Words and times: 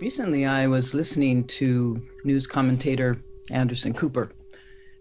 Recently, 0.00 0.46
I 0.46 0.68
was 0.68 0.94
listening 0.94 1.44
to 1.58 2.00
news 2.22 2.46
commentator 2.46 3.20
Anderson 3.50 3.94
Cooper, 3.94 4.30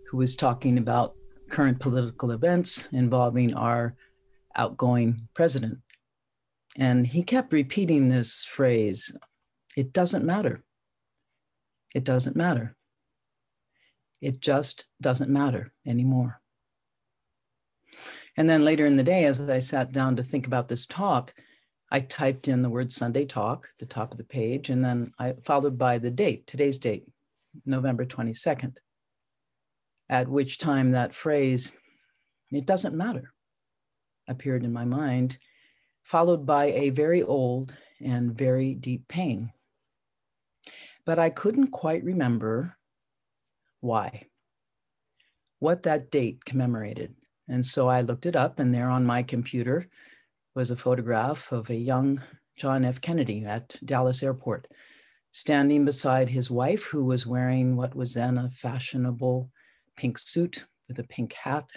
who 0.09 0.17
was 0.17 0.35
talking 0.35 0.79
about 0.79 1.13
current 1.49 1.79
political 1.79 2.31
events 2.31 2.89
involving 2.91 3.53
our 3.53 3.95
outgoing 4.57 5.27
president. 5.33 5.79
And 6.77 7.07
he 7.07 7.23
kept 7.23 7.53
repeating 7.53 8.09
this 8.09 8.45
phrase 8.45 9.15
it 9.75 9.93
doesn't 9.93 10.25
matter. 10.25 10.63
It 11.93 12.03
doesn't 12.03 12.35
matter. 12.35 12.75
It 14.21 14.39
just 14.39 14.85
doesn't 14.99 15.29
matter 15.29 15.71
anymore. 15.85 16.41
And 18.35 18.49
then 18.49 18.65
later 18.65 18.85
in 18.85 18.97
the 18.97 19.03
day, 19.03 19.25
as 19.25 19.39
I 19.39 19.59
sat 19.59 19.91
down 19.91 20.15
to 20.15 20.23
think 20.23 20.47
about 20.47 20.67
this 20.67 20.85
talk, 20.85 21.33
I 21.89 22.01
typed 22.01 22.47
in 22.47 22.61
the 22.61 22.69
word 22.69 22.91
Sunday 22.91 23.25
talk 23.25 23.69
at 23.71 23.79
the 23.79 23.85
top 23.85 24.11
of 24.11 24.17
the 24.17 24.23
page, 24.23 24.69
and 24.69 24.83
then 24.83 25.11
I 25.17 25.33
followed 25.45 25.77
by 25.77 25.97
the 25.97 26.11
date, 26.11 26.45
today's 26.45 26.77
date, 26.77 27.05
November 27.65 28.05
22nd, 28.05 28.77
at 30.09 30.27
which 30.27 30.57
time 30.57 30.91
that 30.91 31.15
phrase, 31.15 31.71
it 32.51 32.65
doesn't 32.65 32.95
matter, 32.95 33.33
appeared 34.27 34.63
in 34.63 34.73
my 34.73 34.85
mind, 34.85 35.37
followed 36.03 36.45
by 36.45 36.65
a 36.65 36.89
very 36.89 37.23
old 37.23 37.75
and 38.03 38.37
very 38.37 38.73
deep 38.73 39.07
pain. 39.07 39.51
But 41.05 41.19
I 41.19 41.29
couldn't 41.29 41.71
quite 41.71 42.03
remember 42.03 42.77
why, 43.79 44.27
what 45.59 45.83
that 45.83 46.11
date 46.11 46.43
commemorated. 46.45 47.15
And 47.47 47.65
so 47.65 47.87
I 47.87 48.01
looked 48.01 48.25
it 48.25 48.35
up, 48.35 48.59
and 48.59 48.73
there 48.73 48.89
on 48.89 49.05
my 49.05 49.23
computer 49.23 49.87
was 50.53 50.71
a 50.71 50.75
photograph 50.75 51.51
of 51.51 51.69
a 51.69 51.75
young 51.75 52.21
John 52.57 52.83
F. 52.83 52.99
Kennedy 52.99 53.45
at 53.45 53.77
Dallas 53.85 54.23
Airport, 54.23 54.67
standing 55.31 55.85
beside 55.85 56.29
his 56.29 56.49
wife, 56.49 56.85
who 56.85 57.05
was 57.05 57.27
wearing 57.27 57.75
what 57.75 57.95
was 57.95 58.13
then 58.13 58.37
a 58.37 58.49
fashionable 58.49 59.51
pink 59.95 60.17
suit 60.17 60.65
with 60.87 60.99
a 60.99 61.03
pink 61.03 61.33
hat 61.33 61.69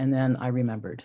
and 0.00 0.14
then 0.14 0.34
I 0.36 0.48
remembered. 0.48 1.04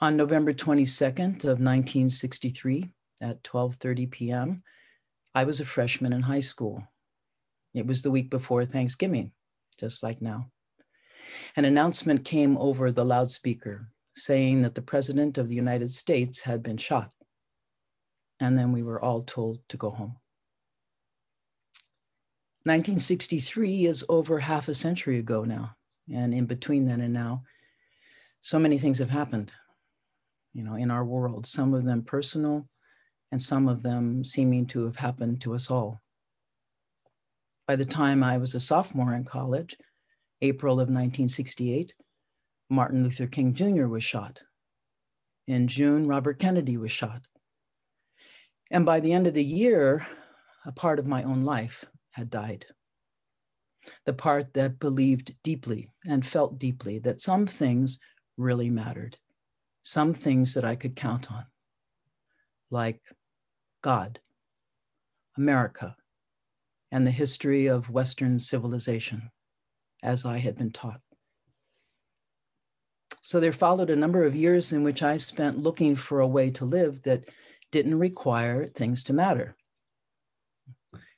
On 0.00 0.16
November 0.16 0.52
22nd 0.52 1.44
of 1.44 1.60
1963 1.62 2.90
at 3.20 3.44
12:30 3.44 4.10
p.m., 4.10 4.64
I 5.36 5.44
was 5.44 5.60
a 5.60 5.64
freshman 5.64 6.12
in 6.12 6.22
high 6.22 6.40
school. 6.40 6.82
It 7.74 7.86
was 7.86 8.02
the 8.02 8.10
week 8.10 8.28
before 8.28 8.66
Thanksgiving, 8.66 9.30
just 9.78 10.02
like 10.02 10.20
now. 10.20 10.50
An 11.54 11.64
announcement 11.64 12.24
came 12.24 12.58
over 12.58 12.90
the 12.90 13.04
loudspeaker 13.04 13.92
saying 14.12 14.62
that 14.62 14.74
the 14.74 14.82
President 14.82 15.38
of 15.38 15.48
the 15.48 15.54
United 15.54 15.92
States 15.92 16.40
had 16.40 16.60
been 16.60 16.76
shot. 16.76 17.12
And 18.40 18.58
then 18.58 18.72
we 18.72 18.82
were 18.82 19.00
all 19.00 19.22
told 19.22 19.60
to 19.68 19.76
go 19.76 19.90
home. 19.90 20.16
1963 22.64 23.86
is 23.86 24.04
over 24.08 24.40
half 24.40 24.66
a 24.66 24.74
century 24.74 25.16
ago 25.16 25.44
now 25.44 25.76
and 26.14 26.34
in 26.34 26.46
between 26.46 26.86
then 26.86 27.00
and 27.00 27.12
now 27.12 27.42
so 28.40 28.58
many 28.58 28.78
things 28.78 28.98
have 28.98 29.10
happened 29.10 29.52
you 30.52 30.62
know 30.62 30.74
in 30.74 30.90
our 30.90 31.04
world 31.04 31.46
some 31.46 31.74
of 31.74 31.84
them 31.84 32.02
personal 32.02 32.66
and 33.32 33.40
some 33.40 33.68
of 33.68 33.82
them 33.82 34.24
seeming 34.24 34.66
to 34.66 34.84
have 34.84 34.96
happened 34.96 35.40
to 35.40 35.54
us 35.54 35.70
all. 35.70 36.00
By 37.66 37.76
the 37.76 37.84
time 37.84 38.24
i 38.24 38.36
was 38.36 38.54
a 38.54 38.60
sophomore 38.60 39.14
in 39.14 39.24
college 39.24 39.76
april 40.42 40.74
of 40.74 40.88
1968 40.88 41.92
martin 42.68 43.04
luther 43.04 43.26
king 43.26 43.54
jr 43.54 43.86
was 43.86 44.02
shot. 44.02 44.42
In 45.46 45.68
june 45.68 46.06
robert 46.08 46.38
kennedy 46.40 46.76
was 46.76 46.90
shot. 46.90 47.22
And 48.72 48.84
by 48.84 49.00
the 49.00 49.12
end 49.12 49.26
of 49.26 49.34
the 49.34 49.44
year 49.44 50.06
a 50.66 50.72
part 50.72 50.98
of 50.98 51.06
my 51.06 51.22
own 51.22 51.40
life 51.40 51.84
had 52.10 52.28
died 52.28 52.66
the 54.06 54.12
part 54.12 54.52
that 54.54 54.78
believed 54.78 55.34
deeply 55.42 55.90
and 56.06 56.24
felt 56.24 56.58
deeply 56.58 56.98
that 57.00 57.20
some 57.20 57.46
things 57.46 57.98
really 58.36 58.70
mattered, 58.70 59.18
some 59.82 60.14
things 60.14 60.54
that 60.54 60.64
I 60.64 60.76
could 60.76 60.96
count 60.96 61.30
on, 61.30 61.44
like 62.70 63.00
God, 63.82 64.20
America, 65.36 65.96
and 66.92 67.06
the 67.06 67.10
history 67.10 67.66
of 67.66 67.90
Western 67.90 68.40
civilization, 68.40 69.30
as 70.02 70.24
I 70.24 70.38
had 70.38 70.56
been 70.56 70.72
taught. 70.72 71.00
So 73.22 73.38
there 73.38 73.52
followed 73.52 73.90
a 73.90 73.96
number 73.96 74.24
of 74.24 74.34
years 74.34 74.72
in 74.72 74.82
which 74.82 75.02
I 75.02 75.16
spent 75.18 75.58
looking 75.58 75.94
for 75.94 76.20
a 76.20 76.26
way 76.26 76.50
to 76.52 76.64
live 76.64 77.02
that 77.02 77.28
didn't 77.70 77.98
require 77.98 78.66
things 78.66 79.04
to 79.04 79.12
matter. 79.12 79.56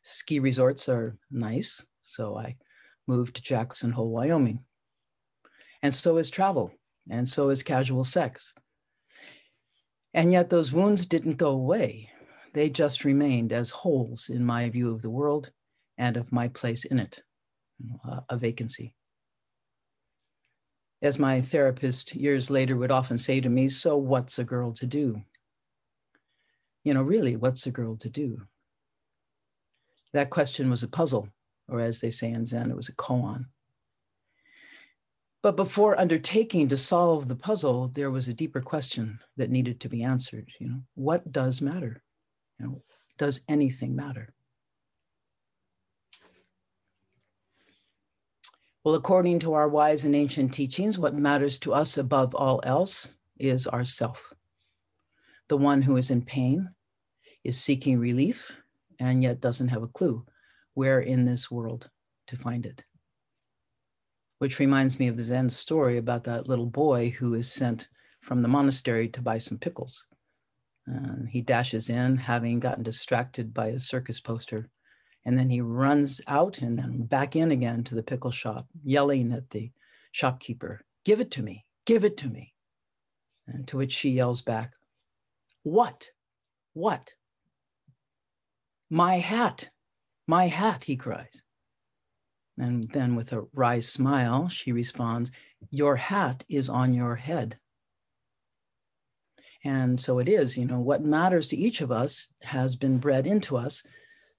Ski 0.02 0.40
resorts 0.40 0.88
are 0.88 1.16
nice, 1.30 1.86
so 2.02 2.36
I 2.36 2.56
moved 3.06 3.36
to 3.36 3.42
Jackson 3.42 3.92
Hole, 3.92 4.10
Wyoming. 4.10 4.60
And 5.82 5.92
so 5.92 6.18
is 6.18 6.30
travel, 6.30 6.72
and 7.10 7.28
so 7.28 7.48
is 7.50 7.62
casual 7.62 8.04
sex. 8.04 8.54
And 10.14 10.32
yet 10.32 10.50
those 10.50 10.72
wounds 10.72 11.06
didn't 11.06 11.38
go 11.38 11.50
away. 11.50 12.10
They 12.54 12.68
just 12.68 13.04
remained 13.04 13.52
as 13.52 13.70
holes 13.70 14.28
in 14.28 14.44
my 14.44 14.68
view 14.68 14.92
of 14.92 15.02
the 15.02 15.10
world 15.10 15.50
and 15.96 16.16
of 16.16 16.32
my 16.32 16.48
place 16.48 16.84
in 16.84 16.98
it, 16.98 17.22
uh, 18.06 18.20
a 18.28 18.36
vacancy. 18.36 18.94
As 21.00 21.18
my 21.18 21.40
therapist 21.40 22.14
years 22.14 22.50
later 22.50 22.76
would 22.76 22.92
often 22.92 23.18
say 23.18 23.40
to 23.40 23.48
me, 23.48 23.68
So 23.68 23.96
what's 23.96 24.38
a 24.38 24.44
girl 24.44 24.72
to 24.74 24.86
do? 24.86 25.22
You 26.84 26.94
know, 26.94 27.02
really, 27.02 27.36
what's 27.36 27.66
a 27.66 27.72
girl 27.72 27.96
to 27.96 28.08
do? 28.08 28.42
That 30.12 30.30
question 30.30 30.68
was 30.68 30.82
a 30.82 30.88
puzzle 30.88 31.28
or 31.72 31.80
as 31.80 32.00
they 32.00 32.10
say 32.10 32.30
in 32.30 32.44
Zen, 32.44 32.70
it 32.70 32.76
was 32.76 32.88
a 32.88 32.94
koan. 32.94 33.46
But 35.42 35.56
before 35.56 35.98
undertaking 35.98 36.68
to 36.68 36.76
solve 36.76 37.26
the 37.26 37.34
puzzle, 37.34 37.88
there 37.94 38.10
was 38.10 38.28
a 38.28 38.34
deeper 38.34 38.60
question 38.60 39.18
that 39.36 39.50
needed 39.50 39.80
to 39.80 39.88
be 39.88 40.04
answered. 40.04 40.48
You 40.60 40.68
know, 40.68 40.82
what 40.94 41.32
does 41.32 41.60
matter? 41.60 42.02
You 42.60 42.66
know, 42.66 42.82
does 43.18 43.40
anything 43.48 43.96
matter? 43.96 44.32
Well, 48.84 48.94
according 48.94 49.40
to 49.40 49.54
our 49.54 49.68
wise 49.68 50.04
and 50.04 50.14
ancient 50.14 50.52
teachings, 50.52 50.98
what 50.98 51.14
matters 51.14 51.58
to 51.60 51.72
us 51.72 51.98
above 51.98 52.34
all 52.34 52.60
else 52.64 53.14
is 53.38 53.66
ourself. 53.66 54.32
The 55.48 55.56
one 55.56 55.82
who 55.82 55.96
is 55.96 56.10
in 56.10 56.22
pain 56.22 56.70
is 57.44 57.58
seeking 57.58 57.98
relief 57.98 58.52
and 58.98 59.22
yet 59.22 59.40
doesn't 59.40 59.68
have 59.68 59.82
a 59.82 59.88
clue 59.88 60.24
where 60.74 61.00
in 61.00 61.24
this 61.24 61.50
world 61.50 61.90
to 62.28 62.36
find 62.36 62.66
it. 62.66 62.82
Which 64.38 64.58
reminds 64.58 64.98
me 64.98 65.08
of 65.08 65.16
the 65.16 65.24
Zen 65.24 65.48
story 65.48 65.98
about 65.98 66.24
that 66.24 66.48
little 66.48 66.66
boy 66.66 67.10
who 67.10 67.34
is 67.34 67.52
sent 67.52 67.88
from 68.20 68.42
the 68.42 68.48
monastery 68.48 69.08
to 69.08 69.22
buy 69.22 69.38
some 69.38 69.58
pickles. 69.58 70.06
Uh, 70.90 71.26
he 71.28 71.40
dashes 71.40 71.88
in, 71.88 72.16
having 72.16 72.58
gotten 72.58 72.82
distracted 72.82 73.54
by 73.54 73.68
a 73.68 73.80
circus 73.80 74.20
poster, 74.20 74.68
and 75.24 75.38
then 75.38 75.48
he 75.48 75.60
runs 75.60 76.20
out 76.26 76.60
and 76.62 76.78
then 76.78 77.02
back 77.02 77.36
in 77.36 77.52
again 77.52 77.84
to 77.84 77.94
the 77.94 78.02
pickle 78.02 78.30
shop, 78.30 78.66
yelling 78.82 79.32
at 79.32 79.48
the 79.50 79.70
shopkeeper, 80.10 80.80
Give 81.04 81.20
it 81.20 81.30
to 81.32 81.42
me, 81.42 81.64
give 81.84 82.04
it 82.04 82.16
to 82.18 82.28
me. 82.28 82.52
And 83.46 83.66
to 83.68 83.76
which 83.76 83.92
she 83.92 84.10
yells 84.10 84.42
back, 84.42 84.72
What? 85.62 86.08
What? 86.74 87.14
My 88.90 89.18
hat. 89.18 89.70
My 90.26 90.48
hat, 90.48 90.84
he 90.84 90.96
cries. 90.96 91.42
And 92.58 92.84
then, 92.92 93.16
with 93.16 93.32
a 93.32 93.46
wry 93.54 93.80
smile, 93.80 94.48
she 94.48 94.72
responds, 94.72 95.30
Your 95.70 95.96
hat 95.96 96.44
is 96.48 96.68
on 96.68 96.92
your 96.92 97.16
head. 97.16 97.58
And 99.64 100.00
so 100.00 100.18
it 100.18 100.28
is, 100.28 100.58
you 100.58 100.64
know, 100.64 100.80
what 100.80 101.02
matters 101.02 101.48
to 101.48 101.56
each 101.56 101.80
of 101.80 101.92
us 101.92 102.28
has 102.42 102.74
been 102.74 102.98
bred 102.98 103.26
into 103.26 103.56
us 103.56 103.82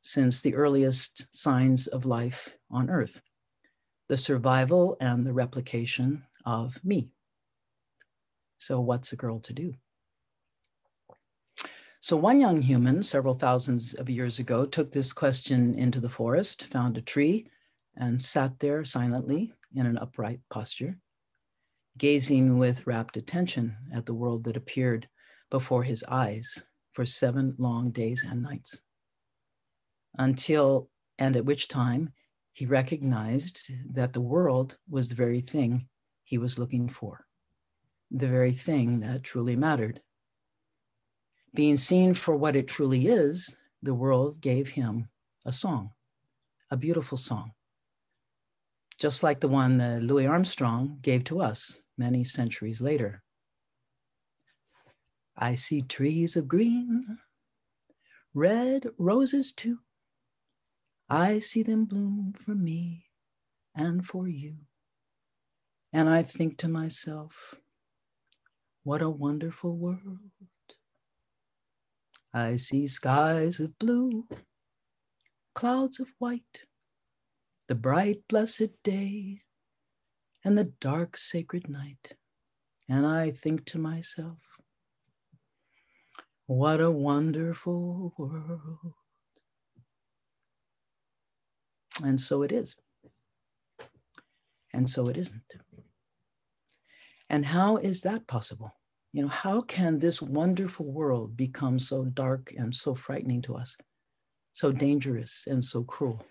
since 0.02 0.42
the 0.42 0.54
earliest 0.56 1.34
signs 1.34 1.88
of 1.88 2.06
life 2.06 2.56
on 2.70 2.90
earth 2.90 3.22
the 4.10 4.18
survival 4.18 4.98
and 5.00 5.26
the 5.26 5.34
replication 5.34 6.24
of 6.46 6.78
me. 6.84 7.10
So, 8.58 8.80
what's 8.80 9.14
a 9.14 9.16
girl 9.16 9.40
to 9.40 9.54
do? 9.54 9.74
So, 12.04 12.18
one 12.18 12.42
young 12.42 12.62
human, 12.62 13.02
several 13.02 13.34
thousands 13.34 13.94
of 13.94 14.10
years 14.10 14.38
ago, 14.38 14.66
took 14.66 14.92
this 14.92 15.14
question 15.14 15.74
into 15.74 16.02
the 16.02 16.10
forest, 16.10 16.66
found 16.66 16.98
a 16.98 17.02
tree, 17.02 17.50
and 17.96 18.22
sat 18.22 18.60
there 18.60 18.84
silently 18.84 19.54
in 19.74 19.86
an 19.86 19.98
upright 19.98 20.42
posture. 20.50 21.00
gazing 21.98 22.58
with 22.58 22.86
rapt 22.86 23.16
attention 23.16 23.78
at 23.94 24.06
the 24.06 24.14
world 24.14 24.44
that 24.44 24.58
appeared 24.58 25.08
before 25.50 25.84
his 25.84 26.04
eyes 26.10 26.66
for 26.92 27.06
seven 27.06 27.56
long 27.58 27.90
days 27.92 28.26
and 28.28 28.42
nights. 28.42 28.82
Until 30.18 30.90
and 31.18 31.38
at 31.38 31.46
which 31.46 31.70
time 31.70 32.12
he 32.52 32.66
recognized 32.66 33.72
that 33.94 34.12
the 34.12 34.20
world 34.20 34.78
was 34.90 35.08
the 35.08 35.16
very 35.16 35.40
thing 35.40 35.88
he 36.26 36.38
was 36.38 36.60
looking 36.60 36.90
for, 36.90 37.26
the 38.12 38.28
very 38.28 38.52
thing 38.52 39.00
that 39.00 39.24
truly 39.24 39.56
mattered. 39.56 40.02
Being 41.56 41.78
seen 41.78 42.16
for 42.16 42.36
what 42.36 42.56
it 42.56 42.68
truly 42.68 43.08
is, 43.08 43.56
the 43.84 43.94
world 43.94 44.42
gave 44.42 44.70
him 44.70 45.10
a 45.46 45.52
song, 45.52 45.92
a 46.72 46.78
beautiful 46.78 47.18
song, 47.18 47.52
just 48.98 49.22
like 49.22 49.40
the 49.40 49.48
one 49.48 49.78
that 49.78 50.02
Louis 50.02 50.26
Armstrong 50.26 50.98
gave 51.02 51.24
to 51.26 51.42
us 51.42 51.82
many 51.96 52.24
centuries 52.24 52.82
later. 52.82 53.22
I 55.38 55.54
see 55.54 55.84
trees 55.84 56.36
of 56.36 56.48
green, 56.48 57.20
red 58.34 58.88
roses 58.98 59.52
too. 59.52 59.80
I 61.08 61.38
see 61.38 61.62
them 61.62 61.86
bloom 61.86 62.34
for 62.34 62.56
me 62.56 63.06
and 63.76 64.04
for 64.04 64.28
you. 64.28 64.56
And 65.92 66.10
I 66.10 66.24
think 66.24 66.58
to 66.60 66.68
myself, 66.68 67.54
what 68.84 69.04
a 69.04 69.10
wonderful 69.10 69.78
world. 69.78 70.20
I 72.34 72.56
see 72.56 72.88
skies 72.88 73.60
of 73.60 73.78
blue, 73.78 74.28
clouds 75.54 76.00
of 76.00 76.08
white, 76.18 76.66
the 77.68 77.76
bright, 77.76 78.22
blessed 78.28 78.72
day, 78.84 79.42
and 80.44 80.58
the 80.58 80.72
dark, 80.82 81.16
sacred 81.16 81.70
night. 81.70 82.16
And 82.90 83.06
I 83.06 83.32
think 83.32 83.66
to 83.66 83.78
myself, 83.78 84.40
what 86.48 86.82
a 86.82 86.90
wonderful 86.92 88.14
world. 88.18 88.94
And 92.04 92.20
so 92.20 92.42
it 92.42 92.52
is. 92.52 92.76
And 94.74 94.90
so 94.90 95.08
it 95.08 95.18
isn't. 95.18 95.54
And 97.30 97.46
how 97.46 97.78
is 97.78 98.02
that 98.02 98.28
possible? 98.28 98.74
You 99.14 99.22
know, 99.22 99.28
how 99.28 99.62
can 99.62 100.00
this 100.00 100.24
wonderful 100.24 100.92
world 100.92 101.38
become 101.38 101.78
so 101.78 102.04
dark 102.04 102.52
and 102.58 102.76
so 102.76 102.96
frightening 102.96 103.44
to 103.44 103.56
us, 103.56 103.78
so 104.54 104.72
dangerous 104.72 105.46
and 105.48 105.64
so 105.64 105.84
cruel? 105.84 106.26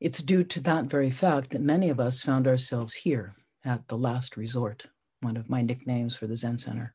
It's 0.00 0.22
due 0.22 0.42
to 0.44 0.60
that 0.60 0.86
very 0.86 1.10
fact 1.10 1.50
that 1.50 1.60
many 1.60 1.90
of 1.90 2.00
us 2.00 2.22
found 2.22 2.48
ourselves 2.48 2.94
here 2.94 3.36
at 3.62 3.86
the 3.88 3.98
last 3.98 4.38
resort, 4.38 4.86
one 5.20 5.36
of 5.36 5.50
my 5.50 5.60
nicknames 5.60 6.16
for 6.16 6.26
the 6.26 6.36
Zen 6.36 6.56
Center. 6.56 6.94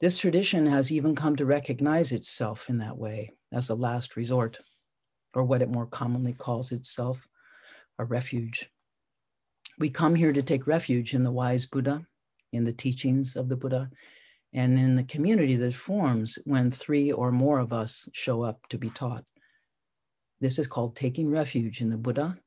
This 0.00 0.18
tradition 0.18 0.64
has 0.64 0.90
even 0.90 1.14
come 1.14 1.36
to 1.36 1.44
recognize 1.44 2.10
itself 2.10 2.70
in 2.70 2.78
that 2.78 2.96
way 2.96 3.32
as 3.52 3.68
a 3.68 3.74
last 3.74 4.16
resort, 4.16 4.58
or 5.34 5.44
what 5.44 5.60
it 5.60 5.68
more 5.68 5.86
commonly 5.86 6.32
calls 6.32 6.72
itself, 6.72 7.28
a 7.98 8.04
refuge. 8.06 8.71
We 9.78 9.90
come 9.90 10.14
here 10.14 10.32
to 10.32 10.42
take 10.42 10.66
refuge 10.66 11.14
in 11.14 11.22
the 11.22 11.32
wise 11.32 11.66
Buddha, 11.66 12.06
in 12.52 12.64
the 12.64 12.72
teachings 12.72 13.36
of 13.36 13.48
the 13.48 13.56
Buddha, 13.56 13.90
and 14.52 14.78
in 14.78 14.96
the 14.96 15.04
community 15.04 15.56
that 15.56 15.74
forms 15.74 16.38
when 16.44 16.70
three 16.70 17.10
or 17.10 17.32
more 17.32 17.58
of 17.58 17.72
us 17.72 18.08
show 18.12 18.42
up 18.42 18.60
to 18.68 18.78
be 18.78 18.90
taught. 18.90 19.24
This 20.40 20.58
is 20.58 20.66
called 20.66 20.96
taking 20.96 21.30
refuge 21.30 21.80
in 21.80 21.88
the 21.88 21.96
Buddha, 21.96 22.38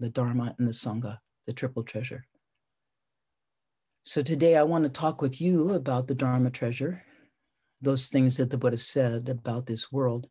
the 0.00 0.08
Dharma, 0.08 0.54
and 0.58 0.66
the 0.66 0.72
Sangha, 0.72 1.18
the 1.46 1.52
triple 1.52 1.84
treasure. 1.84 2.26
So 4.02 4.20
today 4.22 4.56
I 4.56 4.64
want 4.64 4.84
to 4.84 4.90
talk 4.90 5.22
with 5.22 5.40
you 5.40 5.70
about 5.70 6.08
the 6.08 6.14
Dharma 6.14 6.50
treasure, 6.50 7.04
those 7.80 8.08
things 8.08 8.36
that 8.36 8.50
the 8.50 8.58
Buddha 8.58 8.78
said 8.78 9.28
about 9.28 9.66
this 9.66 9.92
world, 9.92 10.26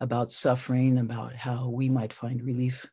about 0.00 0.30
suffering, 0.30 0.98
about 0.98 1.34
how 1.34 1.68
we 1.68 1.88
might 1.88 2.12
find 2.12 2.42
relief. 2.42 2.86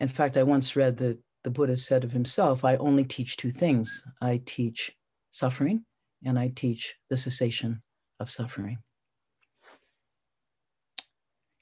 In 0.00 0.08
fact, 0.08 0.36
I 0.36 0.42
once 0.42 0.74
read 0.76 0.96
that 0.98 1.18
the 1.44 1.50
Buddha 1.50 1.76
said 1.76 2.04
of 2.04 2.12
himself, 2.12 2.64
I 2.64 2.76
only 2.76 3.04
teach 3.04 3.36
two 3.36 3.50
things. 3.50 4.04
I 4.20 4.40
teach 4.44 4.92
suffering 5.30 5.84
and 6.24 6.38
I 6.38 6.48
teach 6.48 6.96
the 7.08 7.16
cessation 7.16 7.82
of 8.18 8.30
suffering. 8.30 8.78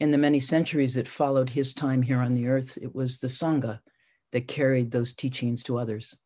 In 0.00 0.12
the 0.12 0.19
many 0.19 0.38
centuries 0.38 0.94
that 0.94 1.08
followed 1.08 1.50
his 1.50 1.73
time 1.73 2.02
here 2.02 2.20
on 2.20 2.35
the 2.35 2.46
earth, 2.46 2.79
it 2.81 2.94
was 2.94 3.19
the 3.19 3.26
Sangha 3.26 3.81
that 4.32 4.46
carried 4.46 4.91
those 4.91 5.12
teachings 5.12 5.64
to 5.64 5.79
others. 5.79 6.17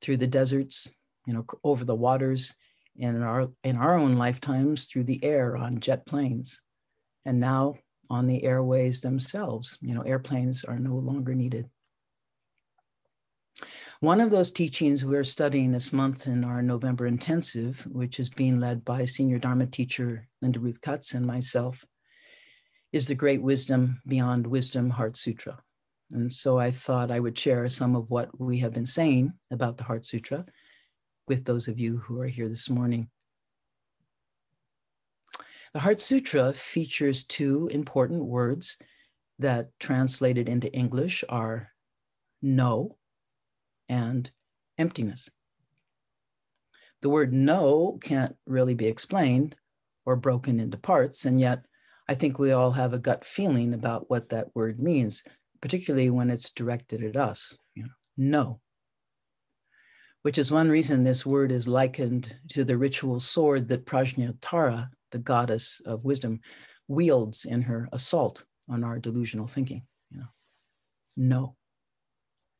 Through 0.00 0.18
the 0.18 0.26
deserts, 0.26 0.88
you 1.26 1.34
know, 1.34 1.44
over 1.64 1.84
the 1.84 1.94
waters, 1.94 2.54
and 3.00 3.16
in 3.16 3.22
our 3.22 3.48
in 3.64 3.76
our 3.76 3.98
own 3.98 4.12
lifetimes 4.12 4.86
through 4.86 5.04
the 5.04 5.22
air 5.24 5.56
on 5.56 5.80
jet 5.80 6.06
planes, 6.06 6.62
and 7.24 7.40
now 7.40 7.76
on 8.10 8.26
the 8.26 8.42
airways 8.44 9.00
themselves. 9.00 9.78
You 9.80 9.94
know, 9.94 10.02
airplanes 10.02 10.64
are 10.64 10.78
no 10.78 10.96
longer 10.96 11.34
needed. 11.34 11.70
One 14.00 14.20
of 14.20 14.30
those 14.30 14.50
teachings 14.50 15.04
we're 15.04 15.24
studying 15.24 15.72
this 15.72 15.92
month 15.92 16.26
in 16.26 16.42
our 16.42 16.62
November 16.62 17.06
intensive, 17.06 17.86
which 17.90 18.18
is 18.18 18.28
being 18.30 18.58
led 18.58 18.84
by 18.84 19.04
senior 19.04 19.38
Dharma 19.38 19.66
teacher 19.66 20.26
Linda 20.40 20.58
Ruth 20.58 20.80
Cutts 20.80 21.12
and 21.12 21.26
myself, 21.26 21.84
is 22.92 23.06
the 23.06 23.14
Great 23.14 23.42
Wisdom 23.42 24.00
Beyond 24.06 24.46
Wisdom 24.46 24.90
Heart 24.90 25.16
Sutra. 25.16 25.58
And 26.12 26.32
so 26.32 26.58
I 26.58 26.70
thought 26.70 27.10
I 27.10 27.20
would 27.20 27.38
share 27.38 27.68
some 27.68 27.94
of 27.94 28.10
what 28.10 28.30
we 28.40 28.58
have 28.60 28.72
been 28.72 28.86
saying 28.86 29.34
about 29.50 29.76
the 29.76 29.84
Heart 29.84 30.06
Sutra 30.06 30.44
with 31.28 31.44
those 31.44 31.68
of 31.68 31.78
you 31.78 31.98
who 31.98 32.18
are 32.20 32.26
here 32.26 32.48
this 32.48 32.68
morning. 32.68 33.08
The 35.72 35.80
Heart 35.80 36.00
Sutra 36.00 36.52
features 36.52 37.22
two 37.22 37.68
important 37.68 38.24
words 38.24 38.76
that 39.38 39.70
translated 39.78 40.48
into 40.48 40.72
English 40.72 41.22
are 41.28 41.70
no 42.42 42.96
and 43.88 44.28
emptiness. 44.78 45.28
The 47.02 47.08
word 47.08 47.32
no 47.32 47.98
can't 48.02 48.34
really 48.46 48.74
be 48.74 48.86
explained 48.86 49.54
or 50.04 50.16
broken 50.16 50.58
into 50.58 50.76
parts, 50.76 51.24
and 51.24 51.38
yet 51.38 51.64
I 52.08 52.14
think 52.16 52.38
we 52.38 52.50
all 52.50 52.72
have 52.72 52.92
a 52.92 52.98
gut 52.98 53.24
feeling 53.24 53.72
about 53.72 54.10
what 54.10 54.30
that 54.30 54.54
word 54.56 54.80
means, 54.80 55.22
particularly 55.60 56.10
when 56.10 56.30
it's 56.30 56.50
directed 56.50 57.04
at 57.04 57.16
us. 57.16 57.56
You 57.76 57.84
know, 57.84 57.90
no. 58.16 58.60
Which 60.22 60.36
is 60.36 60.50
one 60.50 60.68
reason 60.68 61.04
this 61.04 61.24
word 61.24 61.52
is 61.52 61.68
likened 61.68 62.36
to 62.50 62.64
the 62.64 62.76
ritual 62.76 63.20
sword 63.20 63.68
that 63.68 63.86
Prajnatara, 63.86 64.90
the 65.10 65.18
goddess 65.18 65.80
of 65.84 66.04
wisdom, 66.04 66.40
wields 66.88 67.44
in 67.44 67.62
her 67.62 67.88
assault 67.92 68.44
on 68.68 68.84
our 68.84 68.98
delusional 68.98 69.46
thinking. 69.46 69.82
You 70.10 70.18
know, 70.18 70.26
no, 71.16 71.56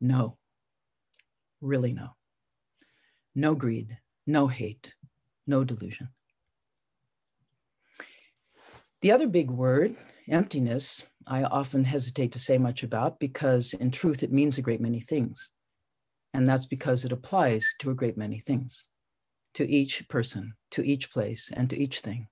no, 0.00 0.38
really 1.60 1.92
no. 1.92 2.10
No 3.34 3.54
greed, 3.54 3.96
no 4.26 4.48
hate, 4.48 4.94
no 5.46 5.64
delusion. 5.64 6.08
The 9.02 9.12
other 9.12 9.28
big 9.28 9.50
word, 9.50 9.96
emptiness, 10.28 11.02
I 11.26 11.44
often 11.44 11.84
hesitate 11.84 12.32
to 12.32 12.38
say 12.38 12.58
much 12.58 12.82
about 12.82 13.20
because, 13.20 13.72
in 13.72 13.90
truth, 13.90 14.22
it 14.22 14.32
means 14.32 14.58
a 14.58 14.62
great 14.62 14.80
many 14.80 15.00
things. 15.00 15.52
And 16.34 16.46
that's 16.46 16.66
because 16.66 17.04
it 17.04 17.12
applies 17.12 17.74
to 17.78 17.90
a 17.90 17.94
great 17.94 18.16
many 18.16 18.40
things, 18.40 18.88
to 19.54 19.68
each 19.68 20.08
person, 20.08 20.54
to 20.72 20.82
each 20.82 21.10
place, 21.10 21.50
and 21.52 21.70
to 21.70 21.78
each 21.78 22.00
thing. 22.00 22.28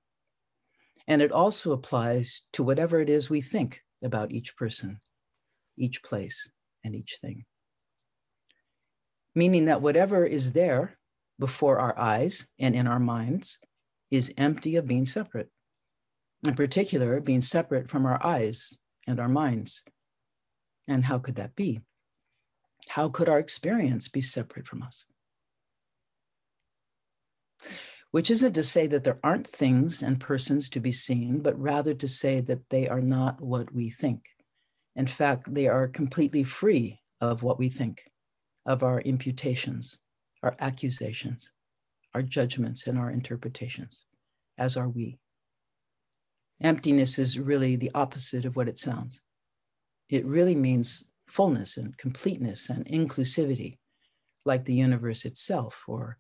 And 1.08 1.20
it 1.20 1.32
also 1.32 1.72
applies 1.72 2.42
to 2.52 2.62
whatever 2.62 3.00
it 3.00 3.10
is 3.10 3.28
we 3.28 3.40
think 3.40 3.80
about 4.04 4.30
each 4.30 4.56
person, 4.56 5.00
each 5.76 6.02
place, 6.04 6.48
and 6.84 6.94
each 6.94 7.18
thing. 7.20 7.46
Meaning 9.34 9.64
that 9.64 9.82
whatever 9.82 10.24
is 10.24 10.52
there 10.52 10.98
before 11.40 11.78
our 11.78 11.98
eyes 11.98 12.46
and 12.58 12.76
in 12.76 12.86
our 12.86 13.00
minds 13.00 13.58
is 14.10 14.32
empty 14.36 14.76
of 14.76 14.86
being 14.86 15.06
separate 15.06 15.50
in 16.46 16.54
particular, 16.54 17.20
being 17.20 17.40
separate 17.40 17.90
from 17.90 18.06
our 18.06 18.24
eyes 18.24 18.76
and 19.06 19.18
our 19.18 19.28
minds. 19.28 19.82
And 20.86 21.04
how 21.04 21.18
could 21.18 21.36
that 21.36 21.56
be? 21.56 21.80
How 22.88 23.08
could 23.08 23.28
our 23.28 23.38
experience 23.38 24.08
be 24.08 24.20
separate 24.20 24.66
from 24.66 24.82
us? 24.82 25.06
Which 28.10 28.30
isn't 28.30 28.54
to 28.54 28.62
say 28.62 28.86
that 28.86 29.04
there 29.04 29.20
aren't 29.22 29.46
things 29.46 30.02
and 30.02 30.18
persons 30.18 30.70
to 30.70 30.80
be 30.80 30.92
seen, 30.92 31.40
but 31.40 31.60
rather 31.60 31.92
to 31.94 32.08
say 32.08 32.40
that 32.40 32.70
they 32.70 32.88
are 32.88 33.02
not 33.02 33.40
what 33.40 33.72
we 33.74 33.90
think. 33.90 34.24
In 34.96 35.06
fact, 35.06 35.52
they 35.52 35.68
are 35.68 35.86
completely 35.86 36.42
free 36.42 37.00
of 37.20 37.42
what 37.42 37.58
we 37.58 37.68
think, 37.68 38.02
of 38.64 38.82
our 38.82 39.00
imputations, 39.02 39.98
our 40.42 40.56
accusations, 40.58 41.50
our 42.14 42.22
judgments, 42.22 42.86
and 42.86 42.98
our 42.98 43.10
interpretations, 43.10 44.06
as 44.56 44.76
are 44.76 44.88
we. 44.88 45.18
Emptiness 46.60 47.18
is 47.18 47.38
really 47.38 47.76
the 47.76 47.90
opposite 47.94 48.44
of 48.44 48.56
what 48.56 48.68
it 48.68 48.78
sounds. 48.78 49.20
It 50.08 50.24
really 50.24 50.54
means 50.54 51.04
fullness 51.28 51.76
and 51.76 51.96
completeness 51.98 52.70
and 52.70 52.86
inclusivity, 52.86 53.78
like 54.44 54.64
the 54.64 54.74
universe 54.74 55.24
itself, 55.24 55.84
or 55.86 56.16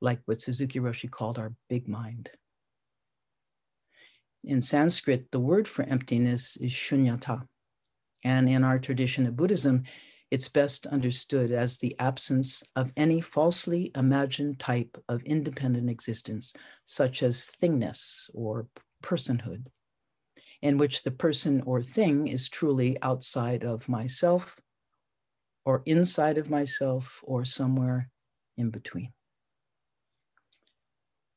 like 0.00 0.20
what 0.26 0.40
Suzuki 0.40 0.78
Roshi 0.78 1.10
called 1.10 1.38
our 1.38 1.52
big 1.68 1.88
mind. 1.88 2.30
In 4.44 4.60
Sanskrit, 4.60 5.30
the 5.30 5.40
word 5.40 5.66
for 5.66 5.82
emptiness 5.82 6.56
is 6.56 6.72
shunyata. 6.72 7.42
And 8.24 8.48
in 8.48 8.64
our 8.64 8.78
tradition 8.78 9.26
of 9.26 9.36
Buddhism, 9.36 9.84
it's 10.30 10.48
best 10.48 10.86
understood 10.86 11.52
as 11.52 11.78
the 11.78 11.96
absence 11.98 12.62
of 12.76 12.92
any 12.96 13.20
falsely 13.20 13.90
imagined 13.94 14.58
type 14.58 15.02
of 15.08 15.22
independent 15.22 15.88
existence, 15.88 16.52
such 16.86 17.22
as 17.22 17.48
thingness 17.60 18.30
or 18.34 18.68
personhood, 19.02 19.66
in 20.60 20.76
which 20.76 21.02
the 21.02 21.10
person 21.10 21.62
or 21.62 21.82
thing 21.82 22.28
is 22.28 22.48
truly 22.48 23.00
outside 23.02 23.64
of 23.64 23.88
myself 23.88 24.56
or 25.64 25.82
inside 25.86 26.38
of 26.38 26.50
myself 26.50 27.20
or 27.22 27.44
somewhere 27.44 28.10
in 28.56 28.70
between. 28.70 29.12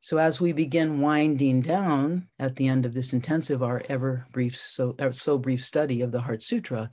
So, 0.03 0.17
as 0.17 0.41
we 0.41 0.51
begin 0.51 0.99
winding 0.99 1.61
down 1.61 2.27
at 2.39 2.55
the 2.55 2.67
end 2.67 2.87
of 2.87 2.93
this 2.95 3.13
intensive, 3.13 3.61
our 3.61 3.83
ever 3.87 4.25
brief, 4.31 4.57
so, 4.57 4.95
so 5.11 5.37
brief 5.37 5.63
study 5.63 6.01
of 6.01 6.11
the 6.11 6.21
Heart 6.21 6.41
Sutra, 6.41 6.89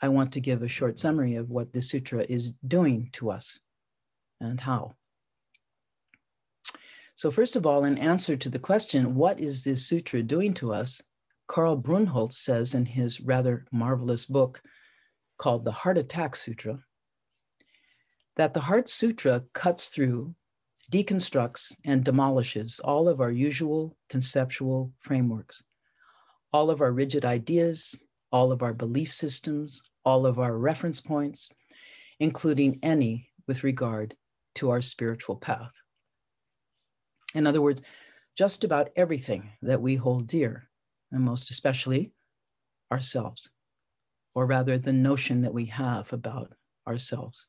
I 0.00 0.08
want 0.08 0.32
to 0.32 0.40
give 0.40 0.62
a 0.62 0.68
short 0.68 0.98
summary 0.98 1.34
of 1.34 1.50
what 1.50 1.72
this 1.72 1.90
sutra 1.90 2.24
is 2.26 2.52
doing 2.66 3.10
to 3.12 3.30
us 3.30 3.58
and 4.40 4.58
how. 4.60 4.94
So, 7.16 7.30
first 7.30 7.54
of 7.54 7.66
all, 7.66 7.84
in 7.84 7.98
answer 7.98 8.36
to 8.36 8.48
the 8.48 8.58
question, 8.58 9.14
what 9.14 9.40
is 9.40 9.64
this 9.64 9.86
sutra 9.86 10.22
doing 10.22 10.54
to 10.54 10.72
us? 10.72 11.02
Karl 11.48 11.76
Brunnhölzl 11.76 12.32
says 12.32 12.74
in 12.74 12.86
his 12.86 13.20
rather 13.20 13.66
marvelous 13.72 14.24
book 14.24 14.62
called 15.36 15.64
the 15.64 15.72
Heart 15.72 15.98
Attack 15.98 16.36
Sutra 16.36 16.78
that 18.36 18.54
the 18.54 18.60
Heart 18.60 18.88
Sutra 18.88 19.42
cuts 19.52 19.88
through, 19.88 20.34
deconstructs, 20.90 21.76
and 21.84 22.04
demolishes 22.04 22.80
all 22.80 23.08
of 23.08 23.20
our 23.20 23.30
usual 23.30 23.96
conceptual 24.08 24.92
frameworks, 25.00 25.62
all 26.52 26.70
of 26.70 26.80
our 26.80 26.92
rigid 26.92 27.24
ideas, 27.24 27.94
all 28.32 28.52
of 28.52 28.62
our 28.62 28.72
belief 28.72 29.12
systems, 29.12 29.82
all 30.04 30.24
of 30.26 30.38
our 30.38 30.56
reference 30.56 31.00
points, 31.00 31.50
including 32.20 32.78
any 32.82 33.30
with 33.46 33.64
regard 33.64 34.14
to 34.54 34.70
our 34.70 34.80
spiritual 34.80 35.36
path. 35.36 35.72
In 37.34 37.46
other 37.46 37.60
words, 37.60 37.82
just 38.36 38.64
about 38.64 38.90
everything 38.96 39.50
that 39.62 39.80
we 39.80 39.96
hold 39.96 40.26
dear, 40.26 40.68
and 41.12 41.22
most 41.22 41.50
especially 41.50 42.12
ourselves, 42.90 43.50
or 44.34 44.46
rather 44.46 44.78
the 44.78 44.92
notion 44.92 45.42
that 45.42 45.52
we 45.52 45.66
have 45.66 46.12
about 46.12 46.54
ourselves. 46.86 47.46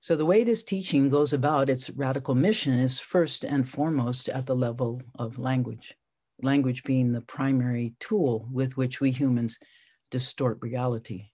So, 0.00 0.14
the 0.14 0.26
way 0.26 0.44
this 0.44 0.62
teaching 0.62 1.08
goes 1.08 1.32
about 1.32 1.68
its 1.68 1.90
radical 1.90 2.34
mission 2.34 2.78
is 2.78 3.00
first 3.00 3.44
and 3.44 3.68
foremost 3.68 4.28
at 4.28 4.46
the 4.46 4.56
level 4.56 5.02
of 5.18 5.38
language 5.38 5.94
language 6.42 6.84
being 6.84 7.12
the 7.12 7.20
primary 7.20 7.94
tool 7.98 8.48
with 8.52 8.76
which 8.76 9.00
we 9.00 9.10
humans 9.10 9.58
distort 10.10 10.58
reality. 10.60 11.30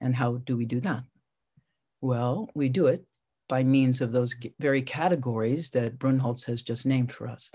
And 0.00 0.14
how 0.14 0.38
do 0.38 0.56
we 0.56 0.64
do 0.64 0.80
that? 0.80 1.02
Well, 2.00 2.48
we 2.54 2.68
do 2.68 2.86
it 2.86 3.04
by 3.48 3.62
means 3.62 4.00
of 4.00 4.12
those 4.12 4.34
very 4.58 4.82
categories 4.82 5.70
that 5.70 5.98
Brunnhölzl 5.98 6.46
has 6.46 6.62
just 6.62 6.86
named 6.86 7.12
for 7.12 7.28
us 7.28 7.50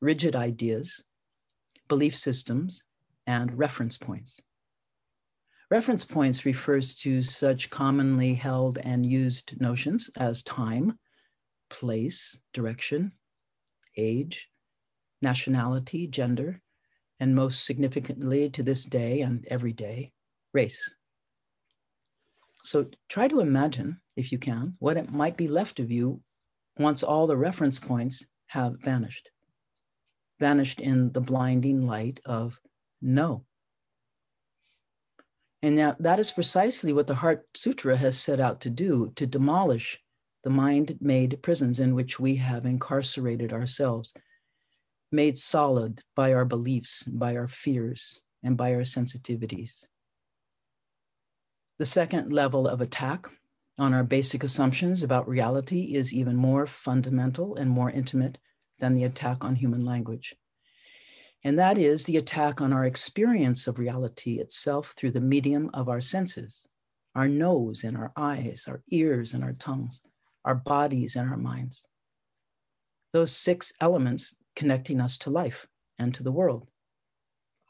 rigid 0.00 0.36
ideas, 0.36 1.02
belief 1.88 2.16
systems, 2.16 2.84
and 3.26 3.58
reference 3.58 3.96
points. 3.96 4.40
Reference 5.70 6.02
points 6.02 6.46
refers 6.46 6.94
to 6.96 7.22
such 7.22 7.68
commonly 7.68 8.34
held 8.34 8.78
and 8.78 9.04
used 9.04 9.60
notions 9.60 10.08
as 10.16 10.42
time, 10.42 10.98
place, 11.68 12.38
direction, 12.54 13.12
age, 13.96 14.48
nationality, 15.20 16.06
gender, 16.06 16.62
and 17.20 17.34
most 17.34 17.66
significantly 17.66 18.48
to 18.48 18.62
this 18.62 18.84
day 18.84 19.20
and 19.20 19.44
every 19.50 19.72
day, 19.72 20.12
race. 20.54 20.94
So 22.64 22.86
try 23.08 23.28
to 23.28 23.40
imagine, 23.40 24.00
if 24.16 24.32
you 24.32 24.38
can, 24.38 24.74
what 24.78 24.96
it 24.96 25.12
might 25.12 25.36
be 25.36 25.48
left 25.48 25.80
of 25.80 25.90
you 25.90 26.22
once 26.78 27.02
all 27.02 27.26
the 27.26 27.36
reference 27.36 27.78
points 27.78 28.24
have 28.46 28.80
vanished, 28.82 29.28
vanished 30.40 30.80
in 30.80 31.12
the 31.12 31.20
blinding 31.20 31.86
light 31.86 32.20
of 32.24 32.58
no. 33.02 33.44
And 35.62 35.74
now 35.74 35.96
that 35.98 36.18
is 36.18 36.30
precisely 36.30 36.92
what 36.92 37.06
the 37.06 37.16
Heart 37.16 37.46
Sutra 37.54 37.96
has 37.96 38.18
set 38.18 38.38
out 38.38 38.60
to 38.60 38.70
do 38.70 39.10
to 39.16 39.26
demolish 39.26 39.98
the 40.44 40.50
mind 40.50 40.98
made 41.00 41.42
prisons 41.42 41.80
in 41.80 41.94
which 41.94 42.20
we 42.20 42.36
have 42.36 42.64
incarcerated 42.64 43.52
ourselves 43.52 44.12
made 45.10 45.38
solid 45.38 46.02
by 46.14 46.32
our 46.32 46.44
beliefs, 46.44 47.02
by 47.04 47.34
our 47.34 47.48
fears, 47.48 48.20
and 48.42 48.56
by 48.56 48.74
our 48.74 48.82
sensitivities. 48.82 49.84
The 51.78 51.86
second 51.86 52.32
level 52.32 52.68
of 52.68 52.80
attack 52.80 53.26
on 53.78 53.94
our 53.94 54.04
basic 54.04 54.44
assumptions 54.44 55.02
about 55.02 55.28
reality 55.28 55.94
is 55.94 56.12
even 56.12 56.36
more 56.36 56.66
fundamental 56.66 57.56
and 57.56 57.70
more 57.70 57.90
intimate 57.90 58.38
than 58.80 58.94
the 58.94 59.04
attack 59.04 59.44
on 59.44 59.56
human 59.56 59.84
language. 59.84 60.36
And 61.44 61.58
that 61.58 61.78
is 61.78 62.04
the 62.04 62.16
attack 62.16 62.60
on 62.60 62.72
our 62.72 62.84
experience 62.84 63.66
of 63.66 63.78
reality 63.78 64.38
itself 64.38 64.94
through 64.96 65.12
the 65.12 65.20
medium 65.20 65.70
of 65.72 65.88
our 65.88 66.00
senses 66.00 66.66
our 67.14 67.26
nose 67.26 67.82
and 67.82 67.96
our 67.96 68.12
eyes, 68.16 68.66
our 68.68 68.80
ears 68.90 69.34
and 69.34 69.42
our 69.42 69.54
tongues, 69.54 70.02
our 70.44 70.54
bodies 70.54 71.16
and 71.16 71.28
our 71.28 71.36
minds. 71.36 71.84
Those 73.12 73.34
six 73.34 73.72
elements 73.80 74.36
connecting 74.54 75.00
us 75.00 75.18
to 75.18 75.30
life 75.30 75.66
and 75.98 76.14
to 76.14 76.22
the 76.22 76.30
world. 76.30 76.68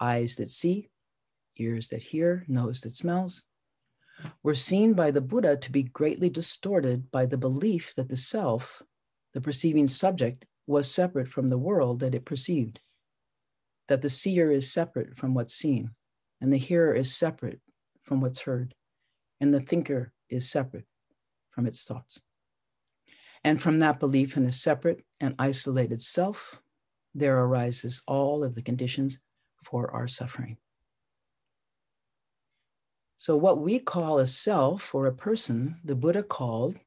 Eyes 0.01 0.37
that 0.37 0.51
see, 0.51 0.91
ears 1.57 1.89
that 1.89 2.03
hear, 2.03 2.45
nose 2.47 2.83
that 2.83 2.91
smells, 2.91 3.45
were 4.43 4.55
seen 4.55 4.93
by 4.93 5.11
the 5.11 5.21
Buddha 5.21 5.57
to 5.57 5.73
be 5.73 5.85
greatly 5.85 6.29
distorted 6.29 7.11
by 7.11 7.25
the 7.25 7.39
belief 7.39 7.95
that 7.97 8.09
the 8.09 8.17
self, 8.17 8.83
the 9.33 9.41
perceiving 9.41 9.89
subject, 9.89 10.45
was 10.67 10.91
separate 10.91 11.29
from 11.29 11.49
the 11.49 11.59
world 11.59 12.01
that 12.01 12.15
it 12.15 12.25
perceived, 12.25 12.81
that 13.89 14.03
the 14.03 14.11
seer 14.11 14.53
is 14.53 14.73
separate 14.73 15.17
from 15.17 15.35
what's 15.35 15.55
seen, 15.55 15.91
and 16.41 16.53
the 16.53 16.59
hearer 16.59 16.95
is 16.95 17.15
separate 17.15 17.61
from 18.03 18.21
what's 18.21 18.41
heard, 18.41 18.75
and 19.41 19.53
the 19.53 19.61
thinker 19.61 20.13
is 20.29 20.49
separate 20.49 20.87
from 21.51 21.67
its 21.67 21.85
thoughts. 21.85 22.21
And 23.45 23.61
from 23.61 23.79
that 23.79 24.01
belief 24.01 24.37
in 24.37 24.47
a 24.47 24.53
separate 24.53 25.05
and 25.21 25.35
isolated 25.39 26.03
self, 26.03 26.61
there 27.15 27.39
arises 27.39 28.03
all 28.07 28.45
of 28.45 28.55
the 28.55 28.63
conditions 28.63 29.19
for 29.65 29.91
our 29.91 30.09
suffering. 30.09 30.57
So, 33.17 33.37
what 33.37 33.59
we 33.59 33.79
call 33.81 34.19
a 34.19 34.27
self 34.27 34.95
or 34.95 35.07
a 35.07 35.13
person, 35.13 35.81
the 35.85 35.97
Buddha 35.97 36.23
called 36.23 36.79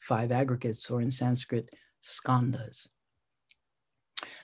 five 0.00 0.30
aggregates, 0.30 0.90
or 0.90 1.00
in 1.00 1.10
Sanskrit, 1.10 1.70
skandhas. 2.02 2.88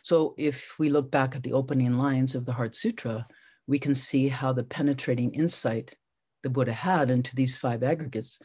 So, 0.04 0.34
if 0.36 0.78
we 0.78 0.90
look 0.90 1.10
back 1.10 1.34
at 1.34 1.42
the 1.42 1.54
opening 1.54 1.96
lines 1.96 2.34
of 2.34 2.44
the 2.44 2.52
Heart 2.52 2.76
Sutra, 2.76 3.26
we 3.66 3.78
can 3.78 3.94
see 3.94 4.28
how 4.28 4.52
the 4.52 4.62
penetrating 4.62 5.32
insight 5.32 5.96
the 6.42 6.50
Buddha 6.50 6.74
had 6.74 7.10
into 7.10 7.34
these 7.34 7.56
five 7.56 7.82
aggregates 7.82 8.38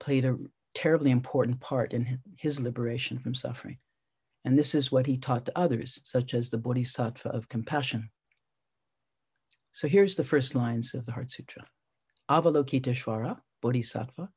played 0.00 0.24
a 0.24 0.36
terribly 0.74 1.12
important 1.12 1.60
part 1.60 1.92
in 1.92 2.18
his 2.36 2.60
liberation 2.60 3.20
from 3.20 3.36
suffering. 3.36 3.78
And 4.44 4.58
this 4.58 4.74
is 4.74 4.90
what 4.90 5.06
he 5.06 5.16
taught 5.16 5.46
to 5.46 5.56
others, 5.56 6.00
such 6.02 6.34
as 6.34 6.50
the 6.50 6.58
Bodhisattva 6.58 7.28
of 7.28 7.48
compassion. 7.48 8.10
So 9.70 9.86
here's 9.86 10.16
the 10.16 10.24
first 10.24 10.56
lines 10.56 10.92
of 10.92 11.06
the 11.06 11.12
Heart 11.12 11.30
Sutra 11.30 11.66
Avalokiteshvara, 12.28 13.38
Bodhisattva, 13.62 14.28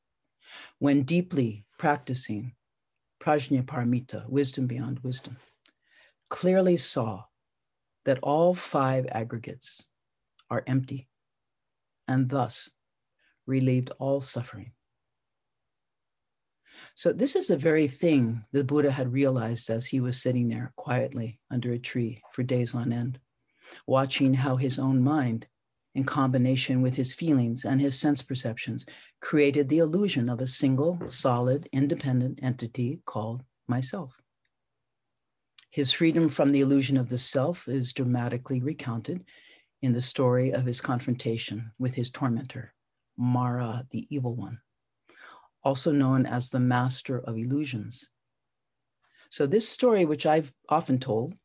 when 0.77 1.01
deeply 1.01 1.65
practicing 1.79 2.53
prajnaparamita, 3.19 4.29
wisdom 4.29 4.67
beyond 4.67 4.99
wisdom, 4.99 5.37
clearly 6.29 6.77
saw 6.77 7.23
that 8.05 8.19
all 8.23 8.53
five 8.53 9.07
aggregates 9.11 9.85
are 10.49 10.63
empty 10.67 11.07
and 12.07 12.29
thus 12.29 12.69
relieved 13.45 13.91
all 13.99 14.21
suffering. 14.21 14.71
So, 16.95 17.11
this 17.11 17.35
is 17.35 17.47
the 17.47 17.57
very 17.57 17.87
thing 17.87 18.45
the 18.51 18.63
Buddha 18.63 18.91
had 18.91 19.11
realized 19.11 19.69
as 19.69 19.87
he 19.87 19.99
was 19.99 20.21
sitting 20.21 20.47
there 20.47 20.71
quietly 20.75 21.39
under 21.51 21.73
a 21.73 21.79
tree 21.79 22.21
for 22.31 22.43
days 22.43 22.73
on 22.73 22.93
end, 22.93 23.19
watching 23.85 24.33
how 24.33 24.55
his 24.55 24.79
own 24.79 25.01
mind, 25.01 25.47
in 25.95 26.03
combination 26.03 26.81
with 26.81 26.95
his 26.95 27.13
feelings 27.13 27.65
and 27.65 27.81
his 27.81 27.99
sense 27.99 28.21
perceptions, 28.21 28.85
created 29.19 29.67
the 29.67 29.79
illusion 29.79 30.29
of 30.29 30.39
a 30.39 30.47
single, 30.47 30.99
solid, 31.09 31.67
independent 31.73 32.39
entity 32.41 33.01
called 33.05 33.43
myself. 33.67 34.13
His 35.71 35.91
freedom 35.91 36.29
from 36.29 36.51
the 36.51 36.61
illusion 36.61 36.97
of 36.97 37.09
the 37.09 37.19
self 37.19 37.67
is 37.67 37.93
dramatically 37.93 38.59
recounted 38.59 39.23
in 39.83 39.91
the 39.91 40.01
story 40.01 40.51
of 40.51 40.65
his 40.65 40.81
confrontation 40.81 41.71
with 41.77 41.93
his 41.93 42.09
tormentor, 42.09 42.73
Mara, 43.17 43.85
the 43.91 44.07
evil 44.09 44.35
one, 44.35 44.59
also 45.63 45.91
known 45.91 46.25
as 46.25 46.49
the 46.49 46.59
master 46.59 47.19
of 47.19 47.37
illusions. 47.37 48.09
So, 49.29 49.45
this 49.45 49.69
story, 49.69 50.05
which 50.05 50.25
I've 50.25 50.51
often 50.69 50.97
told, 50.97 51.35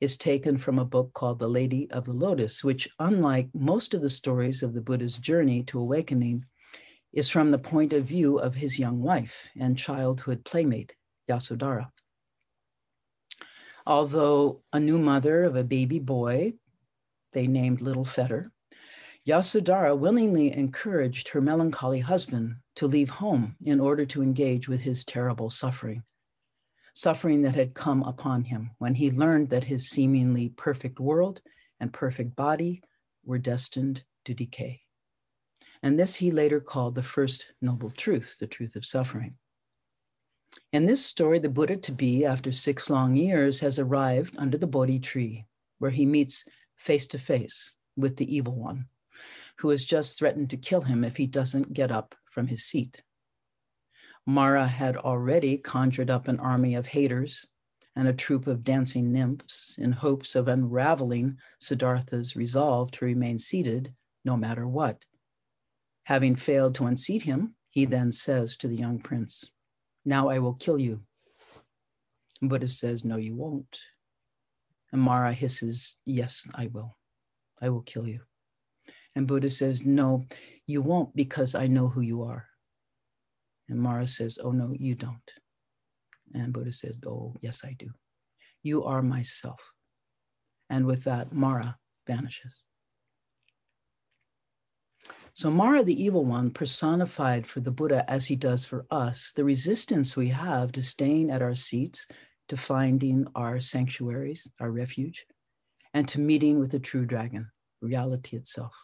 is 0.00 0.16
taken 0.16 0.58
from 0.58 0.80
a 0.80 0.84
book 0.84 1.12
called 1.12 1.38
The 1.38 1.48
Lady 1.48 1.88
of 1.92 2.04
the 2.04 2.12
Lotus, 2.12 2.64
which, 2.64 2.88
unlike 2.98 3.48
most 3.54 3.94
of 3.94 4.02
the 4.02 4.10
stories 4.10 4.64
of 4.64 4.74
the 4.74 4.80
Buddha's 4.80 5.18
journey 5.18 5.62
to 5.64 5.78
awakening, 5.78 6.44
is 7.12 7.28
from 7.28 7.52
the 7.52 7.58
point 7.60 7.92
of 7.92 8.06
view 8.06 8.38
of 8.38 8.56
his 8.56 8.80
young 8.80 9.00
wife 9.00 9.48
and 9.56 9.78
childhood 9.78 10.44
playmate, 10.44 10.94
Yasodhara. 11.30 11.92
Although 13.86 14.62
a 14.72 14.78
new 14.78 14.98
mother 14.98 15.42
of 15.42 15.56
a 15.56 15.64
baby 15.64 15.98
boy, 15.98 16.54
they 17.32 17.46
named 17.46 17.80
Little 17.80 18.04
Fetter, 18.04 18.52
Yasodhara 19.26 19.96
willingly 19.96 20.52
encouraged 20.52 21.28
her 21.28 21.40
melancholy 21.40 22.00
husband 22.00 22.56
to 22.76 22.86
leave 22.86 23.10
home 23.10 23.56
in 23.64 23.80
order 23.80 24.04
to 24.06 24.22
engage 24.22 24.68
with 24.68 24.80
his 24.80 25.04
terrible 25.04 25.50
suffering, 25.50 26.02
suffering 26.94 27.42
that 27.42 27.54
had 27.54 27.74
come 27.74 28.02
upon 28.02 28.44
him 28.44 28.70
when 28.78 28.94
he 28.94 29.10
learned 29.10 29.50
that 29.50 29.64
his 29.64 29.88
seemingly 29.88 30.48
perfect 30.48 30.98
world 30.98 31.40
and 31.78 31.92
perfect 31.92 32.34
body 32.34 32.82
were 33.24 33.38
destined 33.38 34.02
to 34.24 34.34
decay. 34.34 34.80
And 35.82 35.98
this 35.98 36.16
he 36.16 36.30
later 36.30 36.60
called 36.60 36.94
the 36.94 37.02
first 37.02 37.52
noble 37.60 37.90
truth, 37.90 38.36
the 38.38 38.46
truth 38.46 38.76
of 38.76 38.84
suffering. 38.84 39.36
In 40.72 40.86
this 40.86 41.04
story, 41.04 41.38
the 41.38 41.48
Buddha 41.48 41.76
to 41.76 41.92
be, 41.92 42.24
after 42.24 42.52
six 42.52 42.88
long 42.88 43.16
years, 43.16 43.60
has 43.60 43.78
arrived 43.78 44.36
under 44.38 44.56
the 44.56 44.66
Bodhi 44.66 44.98
tree, 44.98 45.46
where 45.78 45.90
he 45.90 46.06
meets 46.06 46.44
face 46.76 47.06
to 47.08 47.18
face 47.18 47.74
with 47.96 48.16
the 48.16 48.34
evil 48.34 48.58
one, 48.58 48.88
who 49.58 49.68
has 49.68 49.84
just 49.84 50.18
threatened 50.18 50.50
to 50.50 50.56
kill 50.56 50.80
him 50.80 51.04
if 51.04 51.16
he 51.16 51.26
doesn't 51.26 51.72
get 51.72 51.90
up 51.90 52.14
from 52.30 52.46
his 52.46 52.64
seat. 52.64 53.02
Mara 54.26 54.66
had 54.66 54.96
already 54.96 55.58
conjured 55.58 56.10
up 56.10 56.28
an 56.28 56.40
army 56.40 56.74
of 56.74 56.86
haters 56.86 57.46
and 57.96 58.08
a 58.08 58.12
troop 58.12 58.46
of 58.46 58.64
dancing 58.64 59.12
nymphs 59.12 59.74
in 59.78 59.92
hopes 59.92 60.34
of 60.34 60.48
unraveling 60.48 61.38
Siddhartha's 61.60 62.36
resolve 62.36 62.90
to 62.92 63.04
remain 63.04 63.38
seated 63.38 63.92
no 64.24 64.36
matter 64.36 64.66
what. 64.66 65.04
Having 66.04 66.36
failed 66.36 66.74
to 66.76 66.86
unseat 66.86 67.22
him, 67.22 67.54
he 67.68 67.84
then 67.84 68.12
says 68.12 68.56
to 68.56 68.68
the 68.68 68.76
young 68.76 68.98
prince, 68.98 69.50
Now 70.04 70.28
I 70.28 70.38
will 70.38 70.54
kill 70.54 70.80
you. 70.80 71.00
Buddha 72.40 72.68
says, 72.68 73.04
No, 73.04 73.16
you 73.16 73.34
won't. 73.34 73.78
And 74.92 75.00
Mara 75.00 75.32
hisses, 75.32 75.96
Yes, 76.04 76.46
I 76.54 76.66
will. 76.66 76.96
I 77.60 77.68
will 77.68 77.82
kill 77.82 78.06
you. 78.06 78.20
And 79.14 79.26
Buddha 79.26 79.50
says, 79.50 79.82
No, 79.82 80.24
you 80.66 80.82
won't 80.82 81.14
because 81.14 81.54
I 81.54 81.66
know 81.66 81.88
who 81.88 82.00
you 82.00 82.22
are. 82.22 82.46
And 83.68 83.80
Mara 83.80 84.06
says, 84.06 84.38
Oh, 84.42 84.50
no, 84.50 84.74
you 84.78 84.94
don't. 84.94 85.30
And 86.34 86.52
Buddha 86.52 86.72
says, 86.72 86.98
Oh, 87.06 87.34
yes, 87.40 87.62
I 87.64 87.76
do. 87.78 87.90
You 88.62 88.84
are 88.84 89.02
myself. 89.02 89.60
And 90.70 90.86
with 90.86 91.04
that, 91.04 91.32
Mara 91.32 91.76
vanishes. 92.06 92.62
So, 95.34 95.50
Mara, 95.50 95.82
the 95.82 96.02
evil 96.02 96.26
one, 96.26 96.50
personified 96.50 97.46
for 97.46 97.60
the 97.60 97.70
Buddha 97.70 98.08
as 98.10 98.26
he 98.26 98.36
does 98.36 98.66
for 98.66 98.84
us 98.90 99.32
the 99.34 99.44
resistance 99.44 100.14
we 100.14 100.28
have 100.28 100.72
to 100.72 100.82
staying 100.82 101.30
at 101.30 101.40
our 101.40 101.54
seats, 101.54 102.06
to 102.48 102.56
finding 102.56 103.26
our 103.34 103.58
sanctuaries, 103.58 104.50
our 104.60 104.70
refuge, 104.70 105.24
and 105.94 106.06
to 106.08 106.20
meeting 106.20 106.58
with 106.58 106.70
the 106.70 106.78
true 106.78 107.06
dragon, 107.06 107.50
reality 107.80 108.36
itself. 108.36 108.74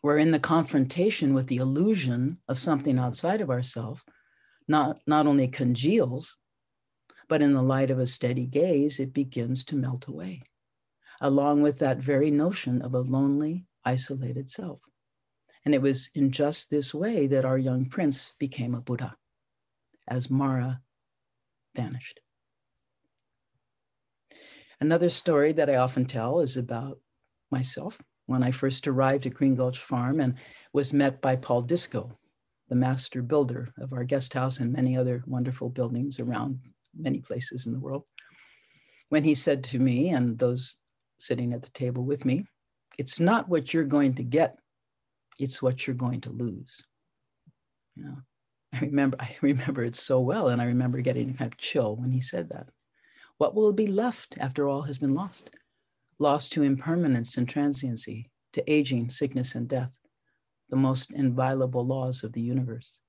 We're 0.00 0.18
in 0.18 0.30
the 0.30 0.38
confrontation 0.38 1.34
with 1.34 1.48
the 1.48 1.56
illusion 1.56 2.38
of 2.46 2.58
something 2.58 2.96
outside 2.96 3.40
of 3.40 3.50
ourself, 3.50 4.04
not, 4.68 5.00
not 5.08 5.26
only 5.26 5.48
congeals, 5.48 6.36
but 7.28 7.42
in 7.42 7.52
the 7.52 7.62
light 7.62 7.90
of 7.90 7.98
a 7.98 8.06
steady 8.06 8.46
gaze, 8.46 9.00
it 9.00 9.12
begins 9.12 9.64
to 9.64 9.76
melt 9.76 10.06
away, 10.06 10.42
along 11.20 11.62
with 11.62 11.80
that 11.80 11.98
very 11.98 12.30
notion 12.30 12.80
of 12.80 12.94
a 12.94 13.00
lonely, 13.00 13.64
isolated 13.84 14.48
self. 14.48 14.78
And 15.66 15.74
it 15.74 15.82
was 15.82 16.10
in 16.14 16.30
just 16.30 16.70
this 16.70 16.94
way 16.94 17.26
that 17.26 17.44
our 17.44 17.58
young 17.58 17.86
prince 17.86 18.32
became 18.38 18.76
a 18.76 18.80
Buddha, 18.80 19.16
as 20.06 20.30
Mara 20.30 20.80
vanished. 21.74 22.20
Another 24.80 25.08
story 25.08 25.52
that 25.54 25.68
I 25.68 25.74
often 25.74 26.06
tell 26.06 26.38
is 26.38 26.56
about 26.56 27.00
myself 27.50 28.00
when 28.26 28.44
I 28.44 28.52
first 28.52 28.86
arrived 28.86 29.26
at 29.26 29.34
Green 29.34 29.56
Gulch 29.56 29.80
Farm 29.80 30.20
and 30.20 30.34
was 30.72 30.92
met 30.92 31.20
by 31.20 31.34
Paul 31.34 31.62
Discoe, 31.62 32.16
the 32.68 32.76
master 32.76 33.20
builder 33.20 33.72
of 33.78 33.92
our 33.92 34.04
guest 34.04 34.34
house 34.34 34.60
and 34.60 34.72
many 34.72 34.96
other 34.96 35.24
wonderful 35.26 35.68
buildings 35.68 36.20
around 36.20 36.60
many 36.94 37.18
places 37.18 37.66
in 37.66 37.72
the 37.72 37.80
world. 37.80 38.04
When 39.08 39.24
he 39.24 39.34
said 39.34 39.64
to 39.64 39.80
me 39.80 40.10
and 40.10 40.38
those 40.38 40.76
sitting 41.18 41.52
at 41.52 41.62
the 41.62 41.70
table 41.70 42.04
with 42.04 42.24
me, 42.24 42.44
It's 42.98 43.18
not 43.18 43.48
what 43.48 43.74
you're 43.74 43.84
going 43.84 44.14
to 44.14 44.22
get 44.22 44.58
it's 45.38 45.62
what 45.62 45.86
you're 45.86 45.96
going 45.96 46.20
to 46.22 46.30
lose. 46.30 46.82
You 47.94 48.04
know, 48.04 48.16
I 48.72 48.80
remember 48.80 49.16
I 49.20 49.36
remember 49.40 49.84
it 49.84 49.96
so 49.96 50.20
well, 50.20 50.48
and 50.48 50.60
I 50.60 50.66
remember 50.66 51.00
getting 51.00 51.34
kind 51.34 51.52
of 51.52 51.58
chill 51.58 51.96
when 51.96 52.10
he 52.10 52.20
said 52.20 52.48
that. 52.50 52.68
What 53.38 53.54
will 53.54 53.72
be 53.72 53.86
left 53.86 54.36
after 54.38 54.68
all 54.68 54.82
has 54.82 54.98
been 54.98 55.14
lost? 55.14 55.50
Lost 56.18 56.52
to 56.52 56.62
impermanence 56.62 57.36
and 57.36 57.48
transiency, 57.48 58.30
to 58.54 58.72
aging, 58.72 59.10
sickness, 59.10 59.54
and 59.54 59.68
death, 59.68 59.98
the 60.70 60.76
most 60.76 61.10
inviolable 61.10 61.86
laws 61.86 62.24
of 62.24 62.32
the 62.32 62.40
universe. 62.40 63.00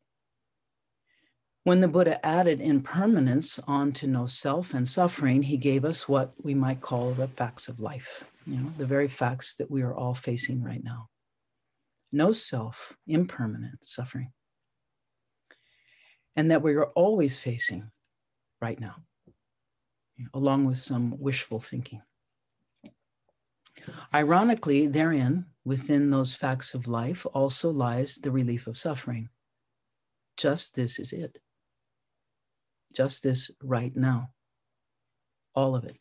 When 1.63 1.79
the 1.79 1.87
Buddha 1.87 2.25
added 2.25 2.61
impermanence 2.61 3.59
onto 3.67 4.07
no 4.07 4.25
self 4.25 4.73
and 4.73 4.87
suffering, 4.87 5.43
he 5.43 5.57
gave 5.57 5.85
us 5.85 6.07
what 6.07 6.33
we 6.41 6.53
might 6.53 6.81
call 6.81 7.13
the 7.13 7.27
facts 7.27 7.67
of 7.67 7.79
life, 7.79 8.25
you 8.45 8.57
know, 8.57 8.71
the 8.77 8.85
very 8.85 9.07
facts 9.07 9.55
that 9.55 9.71
we 9.71 9.81
are 9.81 9.93
all 9.93 10.13
facing 10.13 10.61
right 10.61 10.83
now 10.83 11.09
no 12.11 12.31
self, 12.31 12.95
impermanent 13.07 13.83
suffering, 13.83 14.31
and 16.35 16.51
that 16.51 16.61
we 16.61 16.73
are 16.75 16.87
always 16.87 17.39
facing 17.39 17.89
right 18.61 18.79
now, 18.79 18.95
along 20.33 20.65
with 20.65 20.77
some 20.77 21.15
wishful 21.19 21.59
thinking. 21.59 22.01
Ironically, 24.13 24.87
therein, 24.87 25.45
within 25.63 26.09
those 26.09 26.35
facts 26.35 26.73
of 26.73 26.87
life, 26.87 27.25
also 27.33 27.71
lies 27.71 28.15
the 28.15 28.31
relief 28.31 28.67
of 28.67 28.77
suffering. 28.77 29.29
Just 30.35 30.75
this 30.75 30.99
is 30.99 31.13
it. 31.13 31.39
Just 32.93 33.23
this 33.23 33.51
right 33.61 33.95
now. 33.95 34.31
All 35.55 35.75
of 35.75 35.85
it. 35.85 35.97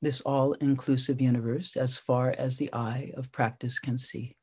This 0.00 0.20
all 0.20 0.52
inclusive 0.54 1.20
universe, 1.20 1.76
as 1.76 1.98
far 1.98 2.34
as 2.38 2.56
the 2.56 2.72
eye 2.72 3.12
of 3.16 3.32
practice 3.32 3.78
can 3.78 3.98
see 3.98 4.36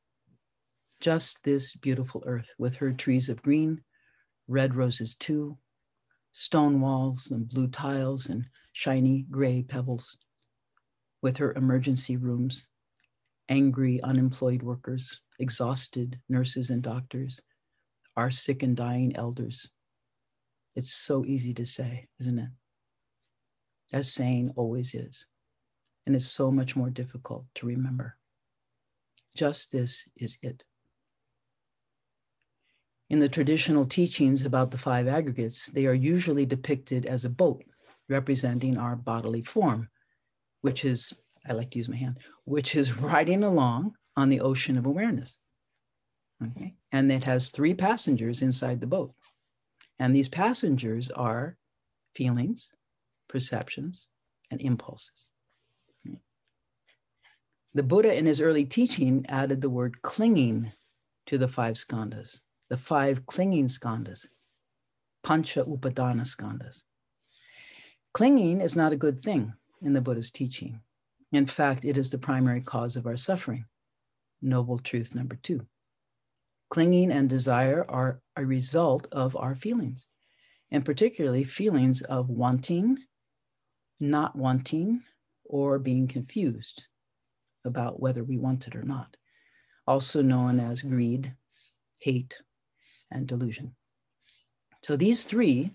just 0.99 1.43
this 1.43 1.75
beautiful 1.75 2.23
earth 2.25 2.49
with 2.57 2.75
her 2.75 2.93
trees 2.93 3.29
of 3.29 3.41
green, 3.41 3.81
red 4.47 4.75
roses 4.75 5.15
too, 5.15 5.57
stone 6.31 6.81
walls 6.81 7.29
and 7.31 7.47
blue 7.47 7.67
tiles 7.67 8.27
and 8.27 8.45
shiny 8.73 9.25
gray 9.29 9.63
pebbles, 9.63 10.17
with 11.21 11.37
her 11.37 11.53
emergency 11.53 12.17
rooms, 12.17 12.67
angry 13.49 14.01
unemployed 14.01 14.61
workers, 14.63 15.21
exhausted 15.39 16.19
nurses 16.29 16.69
and 16.69 16.81
doctors, 16.81 17.39
our 18.17 18.31
sick 18.31 18.63
and 18.63 18.75
dying 18.75 19.15
elders. 19.15 19.69
It's 20.75 20.93
so 20.93 21.25
easy 21.25 21.53
to 21.53 21.65
say, 21.65 22.07
isn't 22.19 22.39
it? 22.39 22.49
As 23.93 24.11
saying 24.11 24.53
always 24.55 24.93
is. 24.93 25.25
And 26.05 26.15
it's 26.15 26.25
so 26.25 26.51
much 26.51 26.75
more 26.75 26.89
difficult 26.89 27.45
to 27.55 27.67
remember. 27.67 28.17
Just 29.35 29.71
this 29.71 30.07
is 30.17 30.37
it. 30.41 30.63
In 33.09 33.19
the 33.19 33.29
traditional 33.29 33.85
teachings 33.85 34.45
about 34.45 34.71
the 34.71 34.77
five 34.77 35.07
aggregates, 35.07 35.69
they 35.69 35.85
are 35.85 35.93
usually 35.93 36.45
depicted 36.45 37.05
as 37.05 37.23
a 37.23 37.29
boat 37.29 37.63
representing 38.09 38.77
our 38.77 38.95
bodily 38.95 39.41
form, 39.41 39.89
which 40.61 40.83
is, 40.83 41.13
I 41.47 41.53
like 41.53 41.71
to 41.71 41.77
use 41.77 41.89
my 41.89 41.97
hand, 41.97 42.19
which 42.45 42.75
is 42.75 42.97
riding 42.99 43.43
along 43.43 43.93
on 44.17 44.29
the 44.29 44.41
ocean 44.41 44.77
of 44.77 44.85
awareness. 44.85 45.37
Okay. 46.43 46.75
And 46.91 47.11
it 47.11 47.23
has 47.23 47.49
three 47.49 47.73
passengers 47.73 48.41
inside 48.41 48.81
the 48.81 48.87
boat. 48.87 49.13
And 49.99 50.15
these 50.15 50.27
passengers 50.27 51.09
are 51.11 51.57
feelings, 52.15 52.71
perceptions, 53.29 54.07
and 54.51 54.59
impulses. 54.61 55.29
The 57.73 57.83
Buddha, 57.83 58.15
in 58.17 58.25
his 58.25 58.39
early 58.39 58.63
teaching, 58.63 59.25
added 59.27 59.59
the 59.59 59.69
word 59.69 60.01
clinging 60.01 60.71
to 61.25 61.37
the 61.37 61.49
five 61.49 61.75
skandhas 61.75 62.39
the 62.69 62.77
five 62.77 63.25
clinging 63.25 63.67
skandhas, 63.67 64.25
pancha 65.23 65.63
upadana 65.63 66.21
skandhas. 66.21 66.83
Clinging 68.13 68.61
is 68.61 68.75
not 68.75 68.93
a 68.93 68.97
good 68.97 69.19
thing 69.19 69.53
in 69.81 69.93
the 69.93 70.01
Buddha's 70.01 70.31
teaching. 70.31 70.79
In 71.31 71.45
fact, 71.45 71.85
it 71.85 71.97
is 71.97 72.09
the 72.09 72.17
primary 72.17 72.61
cause 72.61 72.95
of 72.95 73.05
our 73.05 73.17
suffering. 73.17 73.65
Noble 74.41 74.79
truth 74.79 75.13
number 75.13 75.35
two. 75.35 75.65
Clinging 76.69 77.11
and 77.11 77.29
desire 77.29 77.85
are 77.89 78.21
a 78.35 78.45
result 78.45 79.07
of 79.11 79.35
our 79.35 79.53
feelings, 79.53 80.07
and 80.71 80.85
particularly 80.85 81.43
feelings 81.43 82.01
of 82.01 82.29
wanting, 82.29 82.97
not 83.99 84.35
wanting, 84.35 85.01
or 85.43 85.77
being 85.77 86.07
confused 86.07 86.85
about 87.65 87.99
whether 87.99 88.23
we 88.23 88.37
want 88.37 88.67
it 88.67 88.75
or 88.75 88.83
not, 88.83 89.15
also 89.85 90.21
known 90.21 90.59
as 90.59 90.81
greed, 90.81 91.33
hate, 91.99 92.41
and 93.11 93.27
delusion. 93.27 93.75
So 94.83 94.95
these 94.95 95.23
three 95.23 95.71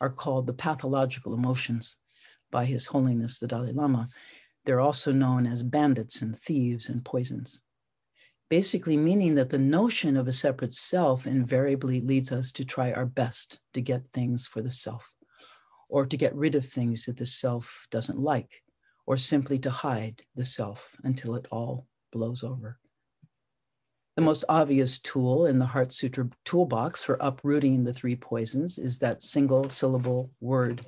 are 0.00 0.10
called 0.10 0.46
the 0.46 0.52
pathological 0.52 1.34
emotions 1.34 1.96
by 2.50 2.64
His 2.64 2.86
Holiness 2.86 3.38
the 3.38 3.46
Dalai 3.46 3.72
Lama. 3.72 4.08
They're 4.64 4.80
also 4.80 5.12
known 5.12 5.46
as 5.46 5.62
bandits 5.62 6.22
and 6.22 6.36
thieves 6.36 6.88
and 6.88 7.04
poisons. 7.04 7.60
Basically, 8.48 8.96
meaning 8.96 9.34
that 9.34 9.50
the 9.50 9.58
notion 9.58 10.16
of 10.16 10.28
a 10.28 10.32
separate 10.32 10.72
self 10.72 11.26
invariably 11.26 12.00
leads 12.00 12.30
us 12.30 12.52
to 12.52 12.64
try 12.64 12.92
our 12.92 13.06
best 13.06 13.58
to 13.74 13.80
get 13.80 14.06
things 14.12 14.46
for 14.46 14.62
the 14.62 14.70
self, 14.70 15.12
or 15.88 16.06
to 16.06 16.16
get 16.16 16.34
rid 16.34 16.54
of 16.54 16.64
things 16.64 17.06
that 17.06 17.16
the 17.16 17.26
self 17.26 17.88
doesn't 17.90 18.18
like, 18.18 18.62
or 19.06 19.16
simply 19.16 19.58
to 19.58 19.70
hide 19.70 20.22
the 20.36 20.44
self 20.44 20.94
until 21.02 21.34
it 21.34 21.46
all 21.50 21.86
blows 22.12 22.44
over. 22.44 22.78
The 24.16 24.22
most 24.22 24.44
obvious 24.48 24.98
tool 24.98 25.44
in 25.44 25.58
the 25.58 25.66
Heart 25.66 25.92
Sutra 25.92 26.30
toolbox 26.46 27.02
for 27.02 27.18
uprooting 27.20 27.84
the 27.84 27.92
three 27.92 28.16
poisons 28.16 28.78
is 28.78 28.98
that 28.98 29.22
single 29.22 29.68
syllable 29.68 30.30
word, 30.40 30.86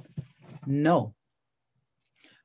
no. 0.64 1.14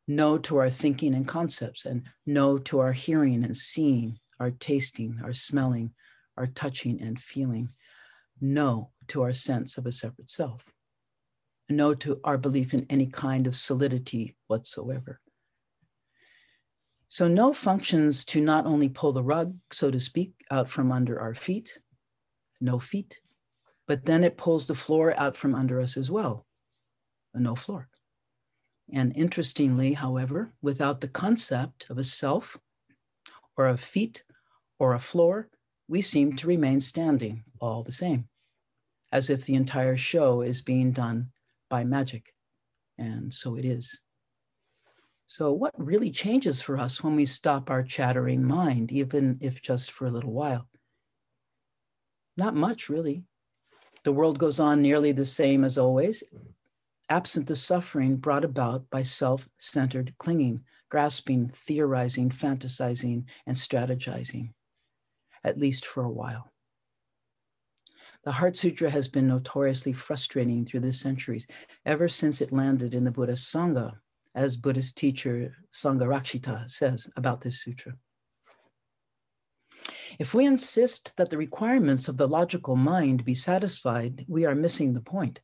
No 0.09 0.37
to 0.39 0.57
our 0.57 0.69
thinking 0.69 1.15
and 1.15 1.25
concepts, 1.25 1.85
and 1.85 2.03
no 2.25 2.57
to 2.57 2.79
our 2.79 2.91
hearing 2.91 3.45
and 3.45 3.55
seeing, 3.55 4.19
our 4.41 4.51
tasting, 4.51 5.21
our 5.23 5.31
smelling, 5.31 5.91
our 6.37 6.47
touching 6.47 7.01
and 7.01 7.17
feeling. 7.17 7.69
No 8.41 8.91
to 9.07 9.21
our 9.21 9.31
sense 9.31 9.77
of 9.77 9.85
a 9.85 9.91
separate 9.91 10.29
self. 10.29 10.65
No 11.69 11.93
to 11.93 12.19
our 12.25 12.37
belief 12.37 12.73
in 12.73 12.85
any 12.89 13.05
kind 13.07 13.47
of 13.47 13.55
solidity 13.55 14.35
whatsoever. 14.47 15.21
So, 17.13 17.27
no 17.27 17.53
functions 17.53 18.25
to 18.25 18.41
not 18.41 18.65
only 18.65 18.89
pull 18.89 19.13
the 19.13 19.21
rug, 19.21 19.55
so 19.71 19.91
to 19.91 19.99
speak, 19.99 20.33
out 20.49 20.67
from 20.67 20.91
under 20.91 21.19
our 21.19 21.35
feet, 21.35 21.77
no 22.59 22.79
feet, 22.79 23.19
but 23.85 24.03
then 24.03 24.23
it 24.23 24.35
pulls 24.35 24.65
the 24.65 24.73
floor 24.73 25.13
out 25.15 25.37
from 25.37 25.53
under 25.53 25.79
us 25.79 25.95
as 25.95 26.09
well, 26.09 26.47
a 27.35 27.39
no 27.39 27.53
floor. 27.53 27.87
And 28.91 29.15
interestingly, 29.15 29.93
however, 29.93 30.55
without 30.63 31.01
the 31.01 31.07
concept 31.07 31.85
of 31.87 31.99
a 31.99 32.03
self 32.03 32.57
or 33.57 33.67
a 33.67 33.77
feet 33.77 34.23
or 34.79 34.95
a 34.95 34.99
floor, 34.99 35.49
we 35.87 36.01
seem 36.01 36.35
to 36.37 36.47
remain 36.47 36.79
standing 36.79 37.43
all 37.61 37.83
the 37.83 37.91
same, 37.91 38.27
as 39.11 39.29
if 39.29 39.45
the 39.45 39.53
entire 39.53 39.97
show 39.97 40.41
is 40.41 40.63
being 40.63 40.91
done 40.91 41.29
by 41.69 41.83
magic. 41.83 42.33
And 42.97 43.31
so 43.31 43.55
it 43.55 43.65
is. 43.65 44.01
So, 45.25 45.51
what 45.53 45.73
really 45.77 46.11
changes 46.11 46.61
for 46.61 46.77
us 46.77 47.03
when 47.03 47.15
we 47.15 47.25
stop 47.25 47.69
our 47.69 47.83
chattering 47.83 48.43
mind, 48.43 48.91
even 48.91 49.37
if 49.41 49.61
just 49.61 49.91
for 49.91 50.05
a 50.05 50.11
little 50.11 50.33
while? 50.33 50.67
Not 52.35 52.55
much, 52.55 52.89
really. 52.89 53.23
The 54.03 54.11
world 54.11 54.37
goes 54.37 54.59
on 54.59 54.81
nearly 54.81 55.11
the 55.11 55.25
same 55.25 55.63
as 55.63 55.77
always, 55.77 56.23
absent 57.09 57.47
the 57.47 57.55
suffering 57.55 58.17
brought 58.17 58.43
about 58.43 58.89
by 58.89 59.01
self 59.03 59.47
centered 59.57 60.13
clinging, 60.17 60.65
grasping, 60.89 61.49
theorizing, 61.49 62.29
fantasizing, 62.29 63.23
and 63.45 63.55
strategizing, 63.55 64.51
at 65.43 65.57
least 65.57 65.85
for 65.85 66.03
a 66.03 66.11
while. 66.11 66.51
The 68.23 68.33
Heart 68.33 68.57
Sutra 68.57 68.89
has 68.89 69.07
been 69.07 69.27
notoriously 69.27 69.93
frustrating 69.93 70.65
through 70.65 70.81
the 70.81 70.93
centuries, 70.93 71.47
ever 71.85 72.07
since 72.07 72.41
it 72.41 72.53
landed 72.53 72.93
in 72.93 73.03
the 73.03 73.11
Buddhist 73.11 73.53
Sangha 73.53 73.97
as 74.35 74.57
Buddhist 74.57 74.97
teacher 74.97 75.55
Sangharakshita 75.71 76.69
says 76.69 77.09
about 77.15 77.41
this 77.41 77.61
sutra. 77.61 77.93
If 80.19 80.33
we 80.33 80.45
insist 80.45 81.15
that 81.17 81.29
the 81.29 81.37
requirements 81.37 82.07
of 82.07 82.17
the 82.17 82.27
logical 82.27 82.75
mind 82.75 83.25
be 83.25 83.33
satisfied, 83.33 84.25
we 84.27 84.45
are 84.45 84.55
missing 84.55 84.93
the 84.93 85.01
point. 85.01 85.39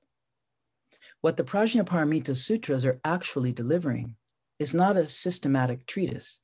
What 1.22 1.38
the 1.38 1.44
Prajnaparamita 1.44 2.36
Sutras 2.36 2.86
are 2.86 3.02
actually 3.04 3.52
delivering 3.52 4.16
is 4.60 4.74
not 4.74 4.96
a 4.96 5.08
systematic 5.08 5.86
treatise, 5.86 6.40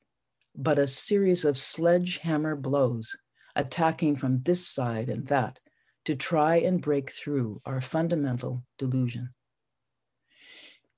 but 0.54 0.78
a 0.78 0.86
series 0.86 1.44
of 1.44 1.56
sledgehammer 1.56 2.56
blows 2.56 3.16
attacking 3.54 4.16
from 4.16 4.42
this 4.42 4.66
side 4.66 5.08
and 5.08 5.26
that 5.28 5.58
to 6.04 6.14
try 6.14 6.56
and 6.56 6.80
break 6.80 7.10
through 7.10 7.60
our 7.64 7.80
fundamental 7.80 8.64
delusion. 8.78 9.30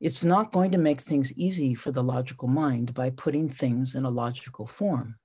It's 0.01 0.25
not 0.25 0.53
going 0.53 0.71
to 0.73 0.79
make 0.79 1.01
things 1.01 1.33
easy 1.33 1.75
for 1.75 1.91
the 1.91 2.05
logical 2.05 2.47
mind 2.47 2.95
by 2.95 3.11
putting 3.11 3.49
things 3.49 3.95
in 3.95 4.05
a 4.05 4.11
logical 4.11 4.67
form. 4.67 5.17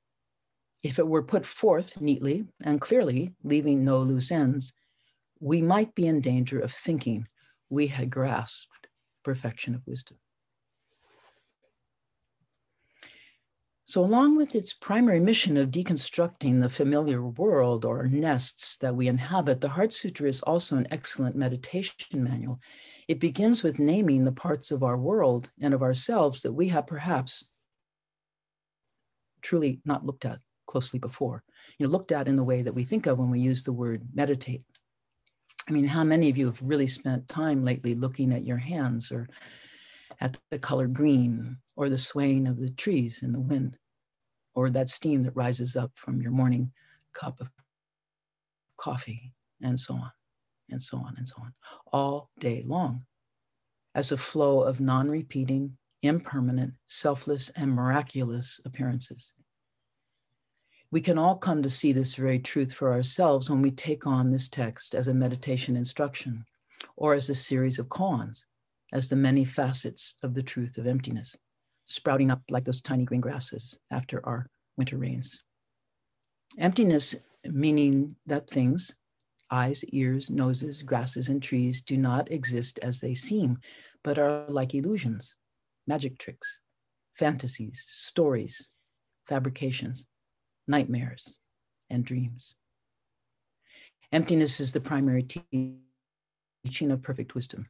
If 0.82 0.98
it 0.98 1.08
were 1.08 1.24
put 1.24 1.46
forth 1.46 2.02
neatly 2.02 2.46
and 2.64 2.82
clearly, 2.82 3.36
leaving 3.44 3.86
no 3.86 4.00
loose 4.00 4.32
ends, 4.32 4.74
we 5.40 5.62
might 5.62 5.94
be 5.94 6.08
in 6.08 6.22
danger 6.22 6.60
of 6.60 6.72
thinking 6.72 7.28
we 7.70 7.88
had 7.88 8.10
grasped 8.10 8.88
perfection 9.24 9.76
of 9.76 9.86
wisdom. 9.86 10.18
So, 13.86 14.04
along 14.04 14.38
with 14.38 14.56
its 14.56 14.74
primary 14.74 15.20
mission 15.20 15.56
of 15.56 15.70
deconstructing 15.70 16.62
the 16.62 16.70
familiar 16.70 17.22
world 17.22 17.86
or 17.86 18.08
nests 18.08 18.78
that 18.78 18.96
we 18.96 19.08
inhabit, 19.08 19.62
the 19.62 19.70
Heart 19.70 19.94
Sutra 19.94 20.28
is 20.28 20.42
also 20.42 20.78
an 20.78 20.88
excellent 20.90 21.36
meditation 21.36 22.24
manual 22.24 22.60
it 23.08 23.20
begins 23.20 23.64
with 23.64 23.80
naming 23.80 24.24
the 24.24 24.32
parts 24.32 24.72
of 24.72 24.84
our 24.84 24.98
world 24.98 25.52
and 25.62 25.74
of 25.74 25.82
ourselves 25.82 26.42
that 26.42 26.54
we 26.54 26.70
have 26.70 26.88
perhaps 26.88 27.50
truly 29.42 29.82
not 29.86 30.06
looked 30.06 30.26
at 30.26 30.40
closely 30.68 31.00
before. 31.00 31.44
You 31.78 31.86
know, 31.86 31.92
looked 31.92 32.12
at 32.12 32.28
in 32.28 32.36
the 32.36 32.44
way 32.44 32.62
that 32.62 32.74
we 32.74 32.84
think 32.84 33.06
of 33.06 33.20
when 33.20 33.30
we 33.30 33.40
use 33.40 33.64
the 33.64 33.74
word 33.74 34.08
meditate. 34.14 34.64
I 35.68 35.72
mean, 35.72 35.86
how 35.86 36.04
many 36.04 36.30
of 36.30 36.38
you 36.38 36.48
have 36.48 36.62
really 36.62 36.88
spent 36.88 37.30
time 37.30 37.64
lately 37.64 37.96
looking 37.96 38.34
at 38.34 38.46
your 38.46 38.58
hands 38.58 39.12
or 39.12 39.30
at 40.20 40.38
the 40.52 40.60
color 40.60 40.88
green 40.88 41.58
or 41.76 41.90
the 41.90 41.98
swaying 41.98 42.48
of 42.48 42.60
the 42.60 42.70
trees 42.72 43.24
in 43.24 43.32
the 43.32 43.40
wind 43.40 43.78
or 44.56 44.70
that 44.70 44.90
steam 44.90 45.24
that 45.24 45.36
rises 45.36 45.76
up 45.76 45.92
from 45.96 46.22
your 46.22 46.32
morning 46.32 46.72
cup 47.14 47.40
of 47.40 47.50
coffee 48.78 49.34
and 49.62 49.80
so 49.80 49.96
on? 49.96 50.12
And 50.74 50.82
so 50.82 50.98
on 50.98 51.14
and 51.18 51.28
so 51.28 51.36
on, 51.40 51.54
all 51.94 52.30
day 52.40 52.62
long, 52.66 53.06
as 53.96 54.12
a 54.12 54.18
flow 54.18 54.62
of 54.62 54.82
non 54.82 55.10
repeating, 55.10 55.78
impermanent, 56.02 56.74
selfless, 56.88 57.50
and 57.56 57.72
miraculous 57.72 58.60
appearances. 58.66 59.34
We 60.92 61.02
can 61.02 61.18
all 61.18 61.38
come 61.38 61.64
to 61.64 61.70
see 61.70 61.92
this 61.92 62.16
very 62.16 62.38
truth 62.38 62.74
for 62.74 62.92
ourselves 62.92 63.50
when 63.50 63.62
we 63.62 63.72
take 63.72 64.06
on 64.06 64.32
this 64.32 64.48
text 64.50 64.94
as 64.94 65.08
a 65.08 65.14
meditation 65.14 65.76
instruction 65.76 66.46
or 66.98 67.16
as 67.16 67.30
a 67.30 67.36
series 67.36 67.80
of 67.80 67.88
koans, 67.88 68.46
as 68.92 69.10
the 69.10 69.16
many 69.16 69.46
facets 69.46 70.16
of 70.22 70.36
the 70.36 70.44
truth 70.44 70.78
of 70.78 70.86
emptiness, 70.86 71.36
sprouting 71.86 72.30
up 72.30 72.42
like 72.50 72.66
those 72.66 72.82
tiny 72.82 73.06
green 73.06 73.22
grasses 73.22 73.80
after 73.90 74.24
our 74.26 74.48
winter 74.78 74.98
rains. 74.98 75.42
Emptiness 76.60 77.16
meaning 77.46 78.16
that 78.26 78.50
things, 78.50 78.96
eyes, 79.54 79.86
ears, 79.86 80.32
noses, 80.32 80.82
grasses, 80.82 81.30
and 81.30 81.42
trees 81.42 81.80
do 81.80 81.96
not 81.96 82.32
exist 82.32 82.80
as 82.82 83.00
they 83.00 83.14
seem, 83.14 83.60
but 84.04 84.18
are 84.18 84.46
like 84.50 84.74
illusions, 84.74 85.36
magic 85.86 86.18
tricks, 86.18 86.60
fantasies, 87.14 87.86
stories, 87.88 88.68
fabrications, 89.28 90.08
nightmares, 90.68 91.38
and 91.92 92.04
dreams. 92.04 92.56
Emptiness 94.12 94.60
is 94.60 94.72
the 94.72 94.82
primary 94.82 95.24
teaching 95.24 96.92
of 96.92 97.02
perfect 97.04 97.36
wisdom, 97.36 97.68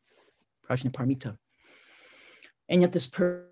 Prajnaparamita. 0.68 1.38
And 2.70 2.82
yet, 2.82 2.94
this 2.94 3.08
per- 3.08 3.46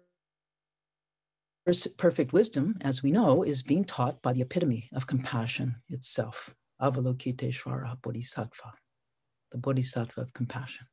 perfect 1.97 2.33
wisdom, 2.33 2.77
as 2.81 3.03
we 3.03 3.11
know, 3.11 3.43
is 3.43 3.61
being 3.61 3.83
taught 3.83 4.21
by 4.21 4.33
the 4.33 4.41
epitome 4.41 4.89
of 4.93 5.05
compassion 5.05 5.75
itself, 5.89 6.55
Avalokiteshvara 6.81 8.01
Bodhisattva, 8.01 8.73
the 9.51 9.57
Bodhisattva 9.57 10.21
of 10.21 10.33
compassion. 10.33 10.87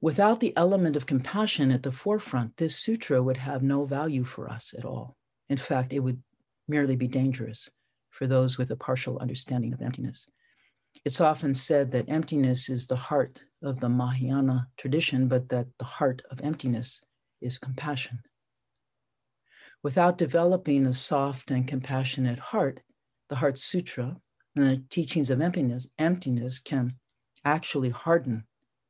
Without 0.00 0.40
the 0.40 0.56
element 0.56 0.96
of 0.96 1.06
compassion 1.06 1.70
at 1.70 1.84
the 1.84 1.92
forefront, 1.92 2.56
this 2.56 2.76
sutra 2.76 3.22
would 3.22 3.36
have 3.36 3.62
no 3.62 3.84
value 3.84 4.24
for 4.24 4.50
us 4.50 4.74
at 4.76 4.84
all. 4.84 5.16
In 5.48 5.56
fact, 5.56 5.92
it 5.92 6.00
would 6.00 6.22
merely 6.68 6.96
be 6.96 7.08
dangerous 7.08 7.70
for 8.10 8.26
those 8.26 8.58
with 8.58 8.70
a 8.70 8.76
partial 8.76 9.18
understanding 9.18 9.72
of 9.72 9.80
emptiness. 9.80 10.26
It's 11.04 11.20
often 11.20 11.54
said 11.54 11.90
that 11.92 12.08
emptiness 12.08 12.68
is 12.68 12.86
the 12.86 12.96
heart 12.96 13.42
of 13.62 13.80
the 13.80 13.88
Mahayana 13.88 14.68
tradition, 14.76 15.28
but 15.28 15.48
that 15.48 15.66
the 15.78 15.84
heart 15.84 16.22
of 16.30 16.40
emptiness 16.40 17.02
is 17.40 17.58
compassion. 17.58 18.20
Without 19.82 20.18
developing 20.18 20.86
a 20.86 20.94
soft 20.94 21.50
and 21.50 21.66
compassionate 21.66 22.38
heart, 22.38 22.82
the 23.28 23.36
Heart 23.36 23.58
Sutra 23.58 24.20
And 24.54 24.64
the 24.64 24.82
teachings 24.90 25.30
of 25.30 25.40
emptiness, 25.40 25.88
emptiness 25.98 26.58
can 26.58 26.94
actually 27.44 27.90
harden 27.90 28.44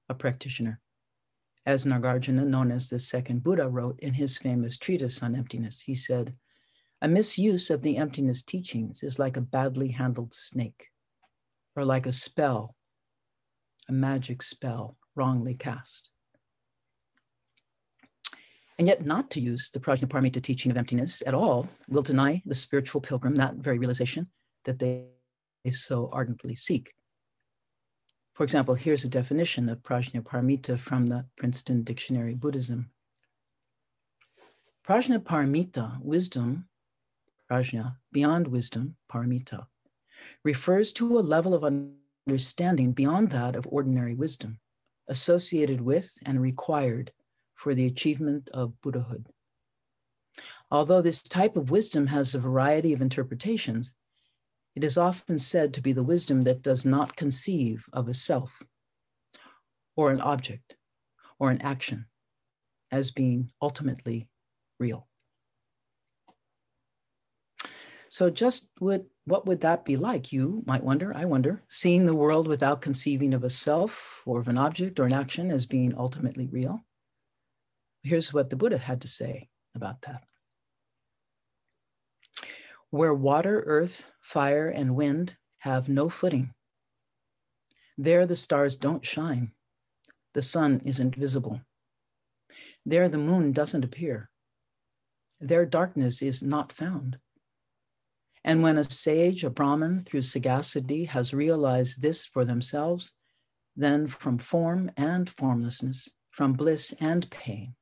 a 0.08 0.14
practitioner. 0.14 0.80
As 1.64 1.84
Nagarjuna, 1.84 2.44
known 2.44 2.72
as 2.72 2.88
the 2.88 2.98
second 2.98 3.44
Buddha, 3.44 3.68
wrote 3.68 3.98
in 4.00 4.14
his 4.14 4.36
famous 4.36 4.76
treatise 4.76 5.22
on 5.22 5.36
emptiness, 5.36 5.80
he 5.80 5.94
said, 5.94 6.34
A 7.00 7.08
misuse 7.08 7.70
of 7.70 7.82
the 7.82 7.96
emptiness 7.96 8.42
teachings 8.42 9.04
is 9.04 9.20
like 9.20 9.36
a 9.36 9.40
badly 9.40 9.88
handled 9.88 10.34
snake, 10.34 10.88
or 11.76 11.84
like 11.84 12.06
a 12.06 12.12
spell, 12.12 12.74
a 13.88 13.92
magic 13.92 14.42
spell 14.42 14.96
wrongly 15.14 15.54
cast. 15.54 16.10
And 18.78 18.88
yet, 18.88 19.06
not 19.06 19.30
to 19.32 19.40
use 19.40 19.70
the 19.70 19.78
Prajnaparamita 19.78 20.42
teaching 20.42 20.72
of 20.72 20.76
emptiness 20.76 21.22
at 21.24 21.34
all 21.34 21.68
will 21.88 22.02
deny 22.02 22.42
the 22.44 22.54
spiritual 22.54 23.00
pilgrim 23.00 23.36
that 23.36 23.54
very 23.54 23.78
realization 23.78 24.26
that 24.64 24.80
they 24.80 25.04
so 25.70 26.10
ardently 26.12 26.54
seek. 26.54 26.92
For 28.34 28.44
example, 28.44 28.74
here's 28.74 29.04
a 29.04 29.08
definition 29.08 29.68
of 29.68 29.82
Prajnaparamita 29.82 30.78
from 30.78 31.06
the 31.06 31.26
Princeton 31.36 31.82
Dictionary 31.82 32.34
Buddhism. 32.34 32.90
Prajnaparamita, 34.88 36.00
wisdom, 36.02 36.68
prajna, 37.50 37.96
beyond 38.10 38.48
wisdom, 38.48 38.96
paramita, 39.10 39.66
refers 40.44 40.92
to 40.94 41.18
a 41.18 41.20
level 41.20 41.54
of 41.54 41.64
understanding 42.26 42.92
beyond 42.92 43.30
that 43.30 43.54
of 43.54 43.66
ordinary 43.70 44.14
wisdom, 44.14 44.58
associated 45.08 45.80
with 45.80 46.12
and 46.24 46.40
required 46.40 47.12
for 47.54 47.74
the 47.74 47.86
achievement 47.86 48.48
of 48.54 48.80
Buddhahood. 48.80 49.28
Although 50.70 51.02
this 51.02 51.22
type 51.22 51.56
of 51.56 51.70
wisdom 51.70 52.06
has 52.06 52.34
a 52.34 52.40
variety 52.40 52.92
of 52.92 53.02
interpretations, 53.02 53.92
it 54.74 54.84
is 54.84 54.96
often 54.96 55.38
said 55.38 55.74
to 55.74 55.82
be 55.82 55.92
the 55.92 56.02
wisdom 56.02 56.42
that 56.42 56.62
does 56.62 56.84
not 56.84 57.16
conceive 57.16 57.86
of 57.92 58.08
a 58.08 58.14
self 58.14 58.62
or 59.96 60.10
an 60.10 60.20
object 60.20 60.76
or 61.38 61.50
an 61.50 61.60
action 61.62 62.06
as 62.90 63.10
being 63.10 63.50
ultimately 63.60 64.28
real. 64.78 65.08
So, 68.08 68.28
just 68.28 68.68
what, 68.78 69.06
what 69.24 69.46
would 69.46 69.60
that 69.62 69.86
be 69.86 69.96
like? 69.96 70.32
You 70.32 70.62
might 70.66 70.84
wonder, 70.84 71.16
I 71.16 71.24
wonder, 71.24 71.62
seeing 71.68 72.04
the 72.04 72.14
world 72.14 72.46
without 72.46 72.82
conceiving 72.82 73.32
of 73.32 73.42
a 73.42 73.48
self 73.48 74.22
or 74.26 74.40
of 74.40 74.48
an 74.48 74.58
object 74.58 75.00
or 75.00 75.06
an 75.06 75.14
action 75.14 75.50
as 75.50 75.64
being 75.64 75.94
ultimately 75.96 76.46
real. 76.46 76.84
Here's 78.02 78.32
what 78.32 78.50
the 78.50 78.56
Buddha 78.56 78.76
had 78.76 79.00
to 79.02 79.08
say 79.08 79.48
about 79.74 80.02
that. 80.02 80.24
Where 82.92 83.14
water, 83.14 83.64
earth, 83.64 84.10
fire, 84.20 84.68
and 84.68 84.94
wind 84.94 85.38
have 85.60 85.88
no 85.88 86.10
footing, 86.10 86.52
there 87.96 88.26
the 88.26 88.36
stars 88.36 88.76
don't 88.76 89.02
shine. 89.02 89.52
The 90.34 90.42
sun 90.42 90.82
isn't 90.84 91.16
visible. 91.16 91.62
There 92.84 93.08
the 93.08 93.16
moon 93.16 93.52
doesn't 93.52 93.82
appear. 93.82 94.28
There 95.40 95.64
darkness 95.64 96.20
is 96.20 96.42
not 96.42 96.70
found. 96.70 97.16
And 98.44 98.62
when 98.62 98.76
a 98.76 98.84
sage, 98.84 99.42
a 99.42 99.48
Brahmin, 99.48 100.00
through 100.00 100.20
sagacity 100.20 101.06
has 101.06 101.32
realized 101.32 102.02
this 102.02 102.26
for 102.26 102.44
themselves, 102.44 103.14
then 103.74 104.06
from 104.06 104.36
form 104.36 104.90
and 104.98 105.30
formlessness, 105.30 106.10
from 106.30 106.52
bliss 106.52 106.92
and 107.00 107.30
pain, 107.30 107.74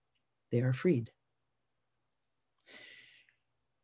they 0.52 0.60
are 0.60 0.72
freed. 0.72 1.10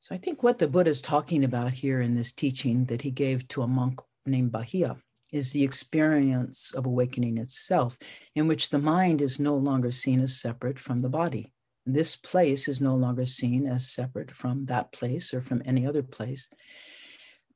So 0.06 0.14
I 0.14 0.18
think 0.18 0.44
what 0.44 0.58
the 0.58 0.68
Buddha 0.68 0.88
is 0.90 1.02
talking 1.02 1.42
about 1.42 1.74
here 1.74 2.00
in 2.00 2.14
this 2.14 2.30
teaching 2.30 2.84
that 2.84 3.02
he 3.02 3.10
gave 3.10 3.48
to 3.48 3.62
a 3.62 3.66
monk 3.66 4.00
named 4.24 4.52
Bahiya 4.52 5.00
is 5.32 5.50
the 5.50 5.64
experience 5.64 6.72
of 6.76 6.86
awakening 6.86 7.38
itself, 7.38 7.98
in 8.36 8.46
which 8.46 8.70
the 8.70 8.78
mind 8.78 9.20
is 9.20 9.40
no 9.40 9.56
longer 9.56 9.90
seen 9.90 10.20
as 10.20 10.40
separate 10.40 10.78
from 10.78 11.00
the 11.00 11.08
body. 11.08 11.52
This 11.86 12.14
place 12.14 12.68
is 12.68 12.80
no 12.80 12.94
longer 12.94 13.26
seen 13.26 13.66
as 13.66 13.90
separate 13.90 14.30
from 14.30 14.66
that 14.66 14.92
place 14.92 15.34
or 15.34 15.42
from 15.42 15.60
any 15.64 15.84
other 15.84 16.04
place. 16.04 16.50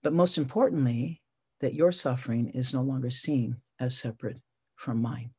But 0.03 0.13
most 0.13 0.37
importantly, 0.37 1.23
that 1.61 1.75
your 1.75 1.93
suffering 1.93 2.49
is 2.49 2.75
no 2.75 2.83
longer 2.83 3.11
seen 3.11 3.59
as 3.79 3.97
separate 3.97 4.41
from 4.75 5.01
mine. 5.01 5.31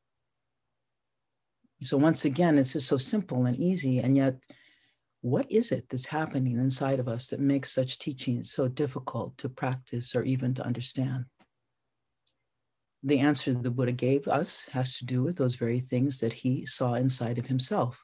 So, 1.84 1.98
once 1.98 2.24
again, 2.24 2.58
it's 2.58 2.72
just 2.72 2.88
so 2.88 2.96
simple 2.96 3.48
and 3.48 3.58
easy, 3.58 4.00
and 4.00 4.16
yet 4.16 4.42
what 5.22 5.52
is 5.52 5.72
it 5.72 5.88
that's 5.88 6.08
happening 6.08 6.58
inside 6.58 7.00
of 7.00 7.08
us 7.08 7.28
that 7.28 7.40
makes 7.40 7.72
such 7.72 8.00
teachings 8.00 8.52
so 8.52 8.68
difficult 8.68 9.38
to 9.38 9.50
practice 9.50 10.16
or 10.16 10.24
even 10.24 10.56
to 10.56 10.66
understand? 10.66 11.26
The 13.04 13.20
answer 13.20 13.54
the 13.54 13.70
Buddha 13.70 13.92
gave 13.92 14.28
us 14.28 14.68
has 14.70 14.98
to 14.98 15.06
do 15.06 15.24
with 15.24 15.38
those 15.38 15.56
very 15.56 15.80
things 15.80 16.20
that 16.20 16.34
he 16.34 16.66
saw 16.66 16.96
inside 16.96 17.38
of 17.38 17.48
himself. 17.48 18.04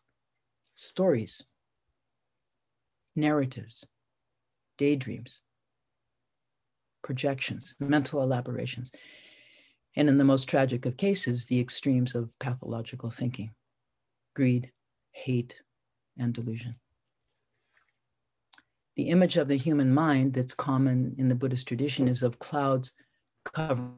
Stories, 0.75 1.43
narratives, 3.15 3.84
daydreams, 4.77 5.41
projections, 7.03 7.73
mental 7.80 8.21
elaborations, 8.21 8.91
and 9.95 10.08
in 10.08 10.19
the 10.19 10.23
most 10.23 10.47
tragic 10.47 10.86
of 10.86 10.97
cases, 10.97 11.45
the 11.45 11.60
extremes 11.60 12.13
of 12.13 12.30
pathological 12.39 13.10
thinking. 13.10 13.51
Greed, 14.36 14.71
hate, 15.13 15.62
and 16.19 16.34
delusion 16.34 16.75
the 18.97 19.10
image 19.10 19.38
of 19.38 19.47
the 19.47 19.55
human 19.55 19.93
mind 19.93 20.33
that's 20.33 20.55
common 20.55 21.15
in 21.19 21.27
the 21.27 21.36
Buddhist 21.36 21.67
tradition 21.67 22.07
is 22.07 22.23
of 22.23 22.39
clouds 22.39 22.91
covering 23.45 23.93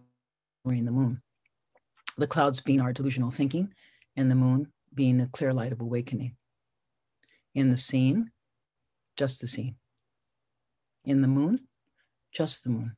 the 0.66 0.92
moon. 0.92 1.22
The 2.18 2.28
clouds 2.28 2.60
being 2.60 2.82
our 2.82 2.92
delusional 2.92 3.32
thinking, 3.32 3.74
and 4.18 4.30
the 4.30 4.36
moon 4.36 4.74
being 4.94 5.18
the 5.18 5.28
clear 5.28 5.54
light 5.54 5.72
of 5.72 5.80
awakening. 5.80 6.36
In 7.56 7.70
the 7.70 7.78
seen, 7.78 8.32
just 9.16 9.40
the 9.40 9.48
seen. 9.48 9.76
In 11.06 11.22
the 11.22 11.30
moon, 11.30 11.62
just 12.34 12.66
the 12.66 12.70
moon. 12.70 12.98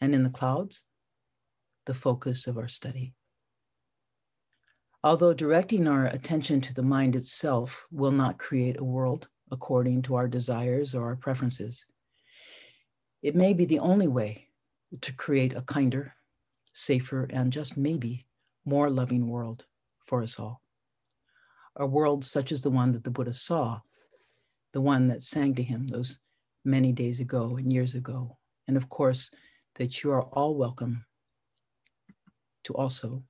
And 0.00 0.12
in 0.12 0.24
the 0.24 0.30
clouds, 0.30 0.82
the 1.86 1.94
focus 1.94 2.48
of 2.48 2.58
our 2.58 2.68
study. 2.68 3.14
Although 5.04 5.34
directing 5.34 5.86
our 5.86 6.06
attention 6.06 6.60
to 6.62 6.74
the 6.74 6.82
mind 6.82 7.14
itself 7.14 7.86
will 7.92 8.10
not 8.10 8.38
create 8.38 8.80
a 8.80 8.84
world 8.84 9.28
according 9.50 10.02
to 10.02 10.14
our 10.14 10.28
desires 10.28 10.94
or 10.94 11.06
our 11.06 11.16
preferences. 11.16 11.86
It 13.22 13.34
may 13.34 13.52
be 13.52 13.64
the 13.64 13.78
only 13.80 14.08
way 14.08 14.48
to 15.00 15.12
create 15.12 15.54
a 15.54 15.62
kinder, 15.62 16.14
safer, 16.72 17.28
and 17.30 17.52
just 17.52 17.76
maybe 17.76 18.26
more 18.64 18.90
loving 18.90 19.28
world 19.28 19.64
for 20.06 20.22
us 20.22 20.38
all. 20.38 20.62
A 21.76 21.86
world 21.86 22.24
such 22.24 22.52
as 22.52 22.62
the 22.62 22.70
one 22.70 22.92
that 22.92 23.04
the 23.04 23.10
Buddha 23.10 23.32
saw, 23.32 23.80
the 24.72 24.80
one 24.80 25.08
that 25.08 25.22
sang 25.22 25.54
to 25.54 25.62
him 25.62 25.86
those 25.86 26.18
many 26.64 26.92
days 26.92 27.20
ago 27.20 27.56
and 27.56 27.72
years 27.72 27.94
ago. 27.94 28.36
And 28.68 28.76
of 28.76 28.88
course, 28.88 29.30
that 29.76 30.02
you 30.02 30.10
are 30.10 30.22
all 30.22 30.56
welcome 30.56 31.04
to 32.64 32.74
also 32.74 33.22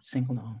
sing 0.00 0.26
along. 0.28 0.60